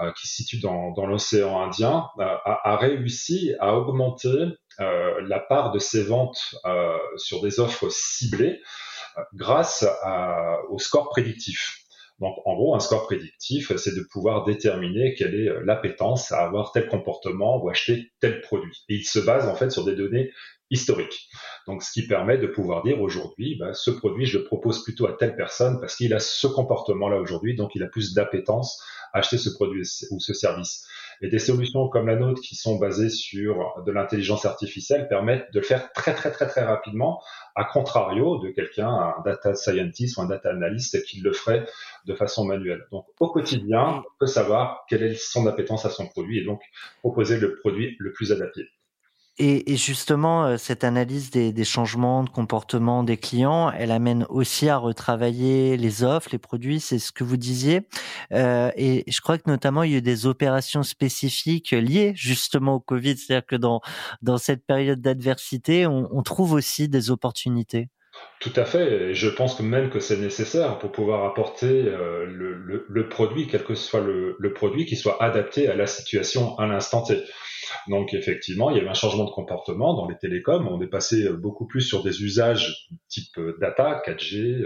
euh, 0.00 0.12
qui 0.12 0.28
se 0.28 0.34
situe 0.34 0.60
dans, 0.60 0.92
dans 0.92 1.06
l'océan 1.06 1.60
Indien 1.62 2.08
euh, 2.18 2.24
a, 2.44 2.72
a, 2.72 2.76
réussi 2.76 3.54
à 3.60 3.76
augmenter 3.76 4.46
euh, 4.80 5.20
la 5.26 5.40
part 5.40 5.72
de 5.72 5.78
ses 5.78 6.04
ventes 6.04 6.54
sur 7.16 7.40
des 7.40 7.60
offres 7.60 7.88
ciblées 7.90 8.60
grâce 9.34 9.86
à, 10.02 10.58
au 10.70 10.78
score 10.78 11.08
prédictif. 11.08 11.85
Donc, 12.20 12.36
en 12.46 12.54
gros, 12.54 12.74
un 12.74 12.80
score 12.80 13.04
prédictif, 13.04 13.74
c'est 13.76 13.94
de 13.94 14.02
pouvoir 14.10 14.44
déterminer 14.44 15.14
quelle 15.14 15.34
est 15.34 15.48
euh, 15.48 15.62
l'appétence 15.64 16.32
à 16.32 16.44
avoir 16.44 16.72
tel 16.72 16.88
comportement 16.88 17.62
ou 17.62 17.68
acheter 17.68 18.10
tel 18.20 18.40
produit. 18.40 18.84
Et 18.88 18.94
il 18.96 19.04
se 19.04 19.18
base 19.18 19.46
en 19.48 19.54
fait 19.54 19.70
sur 19.70 19.84
des 19.84 19.94
données 19.94 20.30
historiques. 20.70 21.28
Donc, 21.66 21.82
ce 21.82 21.92
qui 21.92 22.06
permet 22.06 22.38
de 22.38 22.46
pouvoir 22.46 22.82
dire 22.82 23.00
aujourd'hui, 23.00 23.56
bah, 23.58 23.74
ce 23.74 23.90
produit, 23.90 24.26
je 24.26 24.38
le 24.38 24.44
propose 24.44 24.82
plutôt 24.82 25.06
à 25.06 25.12
telle 25.12 25.36
personne 25.36 25.80
parce 25.80 25.96
qu'il 25.96 26.14
a 26.14 26.18
ce 26.18 26.46
comportement-là 26.46 27.18
aujourd'hui, 27.18 27.54
donc 27.54 27.74
il 27.74 27.82
a 27.82 27.86
plus 27.86 28.14
d'appétence 28.14 28.82
à 29.12 29.18
acheter 29.18 29.38
ce 29.38 29.50
produit 29.50 29.82
ou 30.10 30.20
ce 30.20 30.34
service. 30.34 30.86
Et 31.22 31.28
des 31.28 31.38
solutions 31.38 31.88
comme 31.88 32.08
la 32.08 32.16
nôtre 32.16 32.42
qui 32.42 32.56
sont 32.56 32.76
basées 32.76 33.08
sur 33.08 33.82
de 33.86 33.90
l'intelligence 33.92 34.44
artificielle 34.44 35.08
permettent 35.08 35.50
de 35.52 35.60
le 35.60 35.64
faire 35.64 35.90
très 35.92 36.14
très 36.14 36.30
très 36.30 36.46
très 36.46 36.62
rapidement, 36.62 37.22
à 37.54 37.64
contrario 37.64 38.38
de 38.38 38.50
quelqu'un, 38.50 38.88
un 38.88 39.22
data 39.24 39.54
scientist 39.54 40.18
ou 40.18 40.20
un 40.20 40.26
data 40.26 40.50
analyst 40.50 41.02
qui 41.04 41.20
le 41.20 41.32
ferait 41.32 41.66
de 42.04 42.14
façon 42.14 42.44
manuelle. 42.44 42.84
Donc 42.92 43.06
au 43.18 43.28
quotidien, 43.28 44.02
on 44.06 44.18
peut 44.18 44.26
savoir 44.26 44.84
quelle 44.88 45.02
est 45.02 45.14
son 45.14 45.46
appétence 45.46 45.86
à 45.86 45.90
son 45.90 46.06
produit 46.06 46.40
et 46.40 46.44
donc 46.44 46.60
proposer 47.00 47.38
le 47.38 47.56
produit 47.56 47.96
le 47.98 48.12
plus 48.12 48.32
adapté. 48.32 48.68
Et, 49.38 49.76
justement, 49.76 50.46
euh, 50.46 50.56
cette 50.56 50.82
analyse 50.82 51.30
des, 51.30 51.64
changements 51.64 52.24
de 52.24 52.30
comportement 52.30 53.02
des 53.02 53.18
clients, 53.18 53.70
elle 53.70 53.90
amène 53.90 54.24
aussi 54.30 54.70
à 54.70 54.78
retravailler 54.78 55.76
les 55.76 56.02
offres, 56.02 56.30
les 56.32 56.38
produits, 56.38 56.80
c'est 56.80 56.98
ce 56.98 57.12
que 57.12 57.22
vous 57.22 57.36
disiez. 57.36 57.82
Euh, 58.32 58.70
et 58.76 59.04
je 59.06 59.20
crois 59.20 59.36
que 59.36 59.50
notamment, 59.50 59.82
il 59.82 59.92
y 59.92 59.94
a 59.94 59.98
eu 59.98 60.02
des 60.02 60.26
opérations 60.26 60.82
spécifiques 60.82 61.72
liées 61.72 62.12
justement 62.16 62.76
au 62.76 62.80
Covid, 62.80 63.18
c'est-à-dire 63.18 63.44
que 63.46 63.56
dans, 63.56 63.82
dans 64.22 64.38
cette 64.38 64.64
période 64.64 65.02
d'adversité, 65.02 65.86
on, 65.86 66.22
trouve 66.22 66.52
aussi 66.52 66.88
des 66.88 67.10
opportunités. 67.10 67.88
Tout 68.40 68.52
à 68.56 68.64
fait. 68.64 69.10
Et 69.10 69.14
je 69.14 69.28
pense 69.28 69.54
que 69.54 69.62
même 69.62 69.90
que 69.90 70.00
c'est 70.00 70.16
nécessaire 70.16 70.78
pour 70.78 70.90
pouvoir 70.92 71.24
apporter 71.24 71.84
euh, 71.86 72.24
le, 72.26 73.08
produit, 73.08 73.48
quel 73.48 73.64
que 73.64 73.74
soit 73.74 74.00
le, 74.00 74.36
le, 74.38 74.52
produit, 74.54 74.86
qui 74.86 74.96
soit 74.96 75.22
adapté 75.22 75.68
à 75.68 75.76
la 75.76 75.86
situation 75.86 76.58
à 76.58 76.66
l'instant 76.66 77.02
T. 77.02 77.22
Donc 77.88 78.14
effectivement, 78.14 78.70
il 78.70 78.76
y 78.76 78.80
avait 78.80 78.88
un 78.88 78.94
changement 78.94 79.24
de 79.24 79.30
comportement 79.30 79.94
dans 79.94 80.08
les 80.08 80.16
télécoms. 80.16 80.66
On 80.68 80.80
est 80.80 80.88
passé 80.88 81.24
euh, 81.24 81.36
beaucoup 81.36 81.66
plus 81.66 81.82
sur 81.82 82.02
des 82.02 82.22
usages 82.22 82.88
type 83.08 83.38
euh, 83.38 83.56
data, 83.60 84.02
4G, 84.06 84.64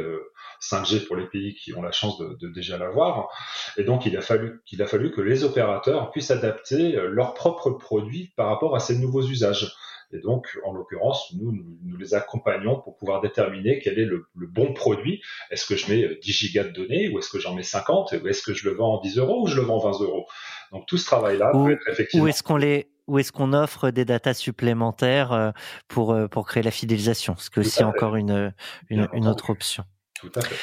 5G 0.61 0.97
euh, 0.97 1.07
pour 1.07 1.17
les 1.17 1.27
pays 1.27 1.55
qui 1.55 1.75
ont 1.75 1.83
la 1.83 1.93
chance 1.93 2.19
de, 2.19 2.49
déjà 2.49 2.79
l'avoir. 2.79 3.29
Et 3.77 3.85
donc 3.85 4.07
il 4.07 4.17
a 4.17 4.21
fallu 4.21 4.61
qu'il 4.67 4.83
a 4.83 4.87
fallu 4.87 5.11
que 5.11 5.21
les 5.21 5.45
opérateurs 5.45 6.11
puissent 6.11 6.31
adapter 6.31 6.93
leurs 6.93 7.35
propres 7.35 7.71
produits 7.71 8.33
par 8.37 8.49
rapport 8.49 8.75
à 8.77 8.81
ces 8.81 8.99
nouveaux 8.99 9.23
usages. 9.23 9.73
Et 10.13 10.19
donc, 10.19 10.59
en 10.65 10.73
l'occurrence, 10.73 11.33
nous, 11.35 11.53
nous, 11.53 11.97
les 11.97 12.15
accompagnons 12.15 12.81
pour 12.81 12.97
pouvoir 12.97 13.21
déterminer 13.21 13.79
quel 13.79 13.99
est 13.99 14.05
le, 14.05 14.27
bon 14.35 14.73
produit. 14.75 15.23
Est-ce 15.53 15.67
que 15.67 15.77
je 15.77 15.89
mets 15.93 16.17
10 16.21 16.33
gigas 16.33 16.65
de 16.65 16.71
données 16.71 17.09
ou 17.11 17.21
est-ce 17.21 17.31
que 17.31 17.39
j'en 17.39 17.55
mets 17.55 17.63
50 17.63 18.15
ou 18.21 18.27
est-ce 18.27 18.43
que 18.43 18.53
je 18.53 18.69
le 18.69 18.75
vends 18.75 18.95
en 18.95 19.01
10 19.01 19.19
euros 19.19 19.43
ou 19.43 19.47
je 19.47 19.55
le 19.55 19.63
vends 19.63 19.77
en 19.85 19.93
20 19.93 20.05
euros? 20.05 20.27
Donc 20.72 20.87
tout 20.87 20.96
ce 20.96 21.06
travail-là 21.06 21.50
peut 21.52 21.72
être 21.72 21.88
effectivement. 21.88 22.24
Où 22.24 22.28
est-ce 22.28 22.42
qu'on 22.42 22.56
les 22.56 22.88
ou 23.06 23.18
est-ce 23.18 23.33
qu'on 23.33 23.52
offre 23.52 23.90
des 23.90 24.04
datas 24.04 24.35
supplémentaires 24.35 25.33
euh, 25.33 25.50
pour, 25.88 26.12
euh, 26.12 26.28
pour 26.28 26.46
créer 26.46 26.62
la 26.62 26.70
fidélisation? 26.70 27.35
Ce 27.37 27.50
qui 27.50 27.59
est 27.59 27.66
aussi 27.66 27.83
encore 27.83 28.14
une, 28.14 28.54
une, 28.88 29.26
autre 29.26 29.50
option. 29.50 29.85
Tout 30.14 30.30
à 30.37 30.42
fait. 30.42 30.54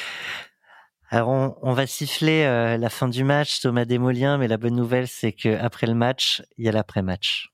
Alors 1.10 1.28
on, 1.28 1.72
va 1.72 1.86
siffler 1.86 2.44
euh, 2.44 2.78
la 2.78 2.88
fin 2.88 3.08
du 3.08 3.22
match, 3.22 3.60
Thomas 3.60 3.84
Desmoliens, 3.84 4.38
mais 4.38 4.48
la 4.48 4.56
bonne 4.56 4.76
nouvelle 4.76 5.08
c'est 5.08 5.32
qu'après 5.32 5.86
le 5.86 5.94
match, 5.94 6.42
il 6.56 6.64
y 6.64 6.68
a 6.68 6.72
l'après-match. 6.72 7.50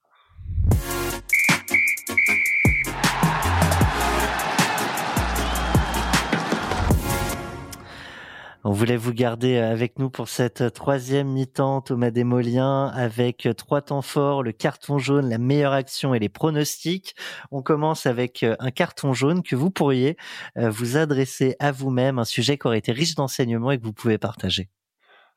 On 8.67 8.73
voulait 8.73 8.97
vous 8.97 9.13
garder 9.13 9.59
euh, 9.59 9.71
avec 9.71 9.99
nous 9.99 10.09
pour 10.09 10.29
cette 10.29 10.63
euh, 10.63 10.71
troisième 10.71 11.29
mi-temps, 11.29 11.83
Thomas 11.83 12.11
Desmoliens, 12.11 12.87
avec 12.87 13.45
euh, 13.45 13.53
trois 13.53 13.83
temps 13.83 14.01
forts, 14.01 14.43
le 14.43 14.53
carton 14.53 14.97
jaune, 14.97 15.29
la 15.29 15.37
meilleure 15.37 15.75
action 15.75 16.15
et 16.15 16.19
les 16.19 16.31
pronostics. 16.31 17.15
On 17.51 17.61
commence 17.61 18.07
avec 18.07 18.43
un 18.43 18.71
carton 18.71 19.13
jaune 19.13 19.43
que 19.43 19.55
vous 19.55 19.71
pourriez 19.71 20.17
vous 20.57 20.97
adresser 20.97 21.57
à 21.59 21.73
vous-même, 21.73 22.19
un 22.19 22.25
sujet 22.25 22.57
qui 22.57 22.67
aurait 22.67 22.79
été 22.79 22.93
riche 22.93 23.15
d'enseignements 23.15 23.71
et 23.71 23.79
que 23.79 23.85
vous 23.85 23.93
pouvez 23.93 24.17
partager. 24.19 24.69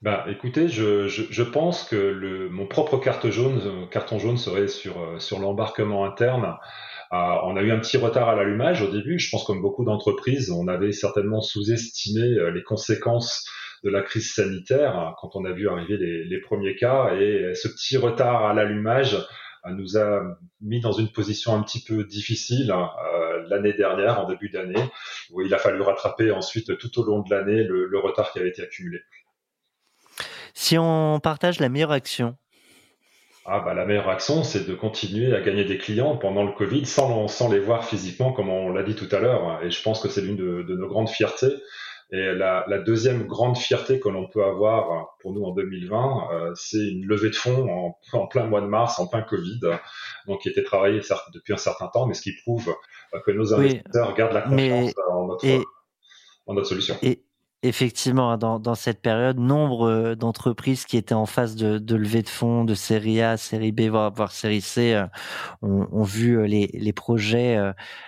Bah, 0.01 0.25
écoutez, 0.29 0.67
je, 0.67 1.41
pense 1.43 1.83
que 1.83 2.47
mon 2.49 2.65
propre 2.65 2.97
carte 2.97 3.29
jaune, 3.29 3.87
carton 3.89 4.19
jaune 4.19 4.37
serait 4.37 4.67
sur 4.67 5.39
l'embarquement 5.39 6.05
interne. 6.05 6.57
Euh, 7.13 7.15
on 7.43 7.55
a 7.55 7.61
eu 7.61 7.71
un 7.71 7.79
petit 7.79 7.97
retard 7.97 8.29
à 8.29 8.35
l'allumage 8.35 8.81
au 8.81 8.91
début. 8.91 9.19
Je 9.19 9.29
pense 9.29 9.43
comme 9.43 9.61
beaucoup 9.61 9.85
d'entreprises, 9.85 10.51
on 10.51 10.67
avait 10.67 10.91
certainement 10.91 11.41
sous-estimé 11.41 12.21
euh, 12.21 12.51
les 12.51 12.63
conséquences 12.63 13.47
de 13.83 13.89
la 13.89 14.01
crise 14.01 14.33
sanitaire 14.33 14.97
hein, 14.97 15.15
quand 15.19 15.35
on 15.35 15.45
a 15.45 15.51
vu 15.51 15.69
arriver 15.69 15.97
les, 15.97 16.41
premiers 16.41 16.75
cas. 16.75 17.15
Et 17.15 17.53
ce 17.55 17.67
petit 17.67 17.97
retard 17.97 18.45
à 18.45 18.53
l'allumage 18.53 19.15
euh, 19.65 19.69
nous 19.71 19.97
a 19.97 20.23
mis 20.61 20.81
dans 20.81 20.91
une 20.91 21.11
position 21.11 21.53
un 21.55 21.63
petit 21.63 21.83
peu 21.83 22.03
difficile 22.03 22.71
hein, 22.71 22.89
l'année 23.49 23.73
dernière, 23.73 24.19
en 24.19 24.27
début 24.27 24.49
d'année, 24.49 24.83
où 25.31 25.41
il 25.41 25.53
a 25.53 25.57
fallu 25.57 25.81
rattraper 25.81 26.31
ensuite 26.31 26.77
tout 26.77 26.99
au 26.99 27.05
long 27.05 27.21
de 27.21 27.29
l'année 27.33 27.63
le 27.63 27.99
retard 27.99 28.31
qui 28.31 28.39
avait 28.39 28.49
été 28.49 28.63
accumulé. 28.63 28.99
Si 30.59 30.75
on 30.79 31.19
partage 31.19 31.59
la 31.59 31.69
meilleure 31.69 31.91
action 31.91 32.35
ah 33.49 33.61
bah 33.61 33.73
la 33.73 33.85
meilleure 33.85 34.09
action, 34.09 34.43
c'est 34.43 34.67
de 34.67 34.75
continuer 34.75 35.33
à 35.33 35.39
gagner 35.39 35.63
des 35.63 35.77
clients 35.77 36.17
pendant 36.17 36.43
le 36.43 36.51
Covid 36.51 36.85
sans, 36.85 37.29
sans 37.29 37.49
les 37.49 37.59
voir 37.59 37.85
physiquement, 37.85 38.33
comme 38.33 38.49
on 38.49 38.71
l'a 38.73 38.83
dit 38.83 38.95
tout 38.95 39.07
à 39.09 39.19
l'heure. 39.19 39.63
Et 39.63 39.71
je 39.71 39.81
pense 39.81 40.01
que 40.01 40.09
c'est 40.09 40.19
l'une 40.19 40.35
de, 40.35 40.63
de, 40.63 40.75
nos 40.75 40.87
grandes 40.87 41.07
fiertés. 41.09 41.53
Et 42.11 42.33
la, 42.33 42.65
la 42.67 42.79
deuxième 42.79 43.25
grande 43.25 43.57
fierté 43.57 44.01
que 44.01 44.09
l'on 44.09 44.27
peut 44.27 44.43
avoir 44.43 45.15
pour 45.21 45.33
nous 45.33 45.43
en 45.43 45.51
2020, 45.53 46.27
euh, 46.31 46.51
c'est 46.55 46.85
une 46.89 47.05
levée 47.05 47.29
de 47.29 47.35
fonds 47.35 47.69
en, 47.69 47.97
en, 48.17 48.27
plein 48.27 48.45
mois 48.45 48.61
de 48.61 48.67
mars, 48.67 48.99
en 48.99 49.07
plein 49.07 49.21
Covid, 49.21 49.59
donc 50.27 50.41
qui 50.41 50.49
était 50.49 50.63
travaillée 50.63 51.01
depuis 51.33 51.53
un 51.53 51.57
certain 51.57 51.87
temps, 51.87 52.05
mais 52.05 52.13
ce 52.13 52.21
qui 52.21 52.33
prouve 52.43 52.73
que 53.25 53.31
nos 53.31 53.53
investisseurs 53.53 54.13
gardent 54.13 54.33
la 54.33 54.41
confiance 54.41 54.93
en, 55.09 55.27
notre, 55.27 55.45
en 56.47 56.53
notre 56.53 56.67
solution. 56.67 56.95
Effectivement, 57.63 58.31
hein, 58.31 58.37
dans, 58.37 58.59
dans, 58.59 58.75
cette 58.75 59.01
période, 59.01 59.39
nombre 59.39 59.89
euh, 59.89 60.15
d'entreprises 60.15 60.85
qui 60.85 60.95
étaient 60.95 61.15
en 61.15 61.25
phase 61.25 61.55
de, 61.55 61.79
de 61.79 61.95
levée 61.95 62.21
de 62.21 62.29
fonds, 62.29 62.63
de 62.63 62.75
série 62.75 63.19
A, 63.19 63.35
série 63.35 63.71
B, 63.71 63.89
voire, 63.89 64.13
voire 64.13 64.31
série 64.31 64.61
C, 64.61 64.93
euh, 64.93 65.07
ont, 65.63 65.87
ont, 65.91 66.03
vu 66.03 66.37
euh, 66.37 66.45
les, 66.45 66.69
les 66.71 66.93
projets 66.93 67.57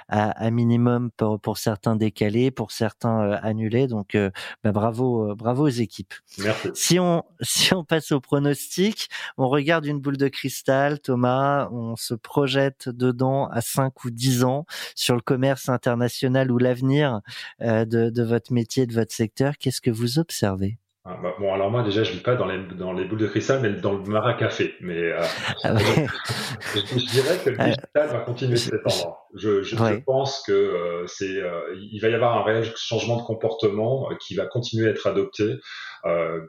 à, 0.07 0.29
à, 0.29 0.51
minimum 0.51 1.09
pour, 1.17 1.39
pour, 1.39 1.57
certains 1.57 1.95
décalés, 1.95 2.51
pour 2.51 2.71
certains 2.71 3.31
annulés. 3.41 3.87
Donc, 3.87 4.15
bah, 4.63 4.71
bravo, 4.71 5.35
bravo 5.35 5.63
aux 5.63 5.67
équipes. 5.67 6.13
Merci. 6.37 6.69
Si 6.75 6.99
on, 6.99 7.23
si 7.41 7.73
on 7.73 7.83
passe 7.83 8.11
au 8.11 8.19
pronostic, 8.19 9.09
on 9.37 9.49
regarde 9.49 9.87
une 9.87 9.99
boule 9.99 10.17
de 10.17 10.27
cristal, 10.27 10.99
Thomas, 10.99 11.69
on 11.71 11.95
se 11.95 12.13
projette 12.13 12.87
dedans 12.87 13.47
à 13.47 13.61
5 13.61 14.05
ou 14.05 14.11
10 14.11 14.43
ans 14.43 14.65
sur 14.93 15.15
le 15.15 15.21
commerce 15.21 15.69
international 15.69 16.51
ou 16.51 16.59
l'avenir 16.59 17.21
de, 17.59 17.83
de 17.85 18.23
votre 18.23 18.53
métier, 18.53 18.85
de 18.85 18.93
votre 18.93 19.13
secteur 19.13 19.39
qu'est-ce 19.57 19.81
que 19.81 19.91
vous 19.91 20.19
observez? 20.19 20.77
Ah, 21.05 21.17
bah, 21.23 21.33
bon, 21.39 21.53
alors 21.53 21.71
moi 21.71 21.81
déjà, 21.81 22.03
je 22.03 22.11
vis 22.11 22.19
pas 22.19 22.35
dans 22.35 22.45
les, 22.45 22.61
dans 22.75 22.91
les 22.91 23.05
boules 23.05 23.19
de 23.19 23.27
cristal, 23.27 23.61
mais 23.61 23.71
dans 23.71 23.93
le 23.93 24.03
marin 24.03 24.33
café. 24.33 24.75
Mais 24.81 24.97
euh, 24.97 25.23
ah 25.63 25.75
je, 26.75 27.11
dirais 27.11 27.37
que 27.43 27.49
le 27.49 27.59
euh, 27.59 27.63
digital 27.63 28.09
va 28.09 28.19
continuer 28.19 28.51
de 28.51 28.57
s'étendre. 28.57 29.17
Je, 29.33 29.63
je, 29.63 29.75
je, 29.75 29.95
pense 30.05 30.43
que 30.45 30.51
euh, 30.51 31.07
c'est, 31.07 31.37
euh, 31.37 31.75
il 31.91 31.99
va 31.99 32.09
y 32.09 32.13
avoir 32.13 32.37
un 32.37 32.43
réel 32.43 32.69
changement 32.75 33.17
de 33.17 33.23
comportement 33.23 34.09
qui 34.19 34.35
va 34.35 34.45
continuer 34.45 34.87
à 34.87 34.91
être 34.91 35.07
adopté 35.07 35.55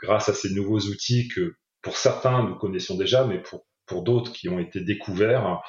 grâce 0.02 0.28
à 0.28 0.34
ces 0.34 0.52
nouveaux 0.52 0.80
outils 0.80 1.28
que, 1.28 1.54
pour 1.82 1.96
certains, 1.96 2.42
nous 2.42 2.56
connaissions 2.56 2.96
déjà, 2.96 3.24
mais 3.24 3.38
pour 3.38 3.64
pour 3.86 4.02
d'autres 4.02 4.32
qui 4.32 4.48
ont 4.48 4.60
été 4.60 4.80
découverts, 4.80 5.60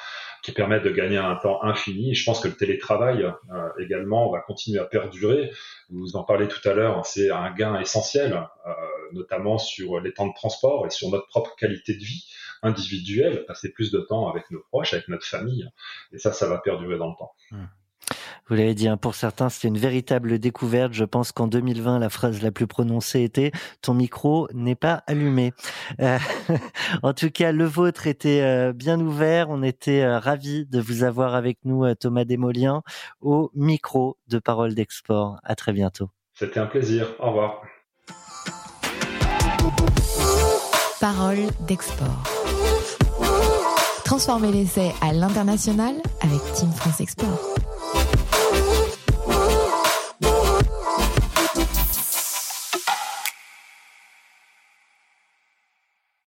qui 0.41 0.51
permettent 0.51 0.83
de 0.83 0.89
gagner 0.89 1.17
un 1.17 1.35
temps 1.35 1.63
infini. 1.63 2.15
Je 2.15 2.25
pense 2.25 2.39
que 2.39 2.47
le 2.47 2.55
télétravail 2.55 3.23
euh, 3.23 3.69
également 3.79 4.29
va 4.31 4.39
continuer 4.39 4.79
à 4.79 4.85
perdurer. 4.85 5.51
Vous 5.89 6.15
en 6.15 6.23
parlez 6.23 6.47
tout 6.47 6.67
à 6.67 6.73
l'heure, 6.73 7.05
c'est 7.05 7.29
un 7.29 7.51
gain 7.51 7.79
essentiel, 7.79 8.33
euh, 8.33 8.71
notamment 9.13 9.57
sur 9.57 9.99
les 9.99 10.13
temps 10.13 10.27
de 10.27 10.33
transport 10.33 10.85
et 10.87 10.89
sur 10.89 11.09
notre 11.09 11.27
propre 11.27 11.55
qualité 11.55 11.93
de 11.93 12.03
vie 12.03 12.25
individuelle, 12.63 13.45
passer 13.45 13.71
plus 13.71 13.91
de 13.91 13.99
temps 13.99 14.29
avec 14.29 14.49
nos 14.51 14.61
proches, 14.61 14.93
avec 14.93 15.07
notre 15.07 15.25
famille. 15.25 15.69
Et 16.11 16.17
ça, 16.17 16.31
ça 16.31 16.47
va 16.47 16.57
perdurer 16.59 16.97
dans 16.97 17.09
le 17.09 17.15
temps. 17.17 17.33
Mmh. 17.51 17.65
Vous 18.51 18.57
l'avez 18.57 18.75
dit, 18.75 18.89
hein, 18.89 18.97
pour 18.97 19.15
certains, 19.15 19.47
c'était 19.47 19.69
une 19.69 19.77
véritable 19.77 20.37
découverte. 20.37 20.91
Je 20.91 21.05
pense 21.05 21.31
qu'en 21.31 21.47
2020, 21.47 21.99
la 21.99 22.09
phrase 22.09 22.43
la 22.43 22.51
plus 22.51 22.67
prononcée 22.67 23.21
était 23.21 23.53
«ton 23.81 23.93
micro 23.93 24.49
n'est 24.53 24.75
pas 24.75 25.05
allumé 25.07 25.53
euh, 26.01 26.17
En 27.01 27.13
tout 27.13 27.29
cas, 27.29 27.53
le 27.53 27.63
vôtre 27.63 28.07
était 28.07 28.41
euh, 28.41 28.73
bien 28.73 28.99
ouvert. 28.99 29.49
On 29.49 29.63
était 29.63 30.01
euh, 30.01 30.19
ravis 30.19 30.65
de 30.65 30.81
vous 30.81 31.03
avoir 31.03 31.33
avec 31.33 31.59
nous, 31.63 31.95
Thomas 31.95 32.25
Desmoliens, 32.25 32.83
au 33.21 33.51
micro 33.55 34.17
de 34.27 34.37
Parole 34.37 34.75
d'Export. 34.75 35.37
À 35.45 35.55
très 35.55 35.71
bientôt. 35.71 36.09
C'était 36.33 36.59
un 36.59 36.65
plaisir. 36.65 37.07
Au 37.19 37.27
revoir. 37.27 37.61
Parole 40.99 41.47
d'Export. 41.69 42.23
Transformer 44.03 44.51
l'essai 44.51 44.91
à 45.01 45.13
l'international 45.13 45.95
avec 46.21 46.41
Team 46.53 46.69
France 46.73 46.99
Export. 46.99 47.55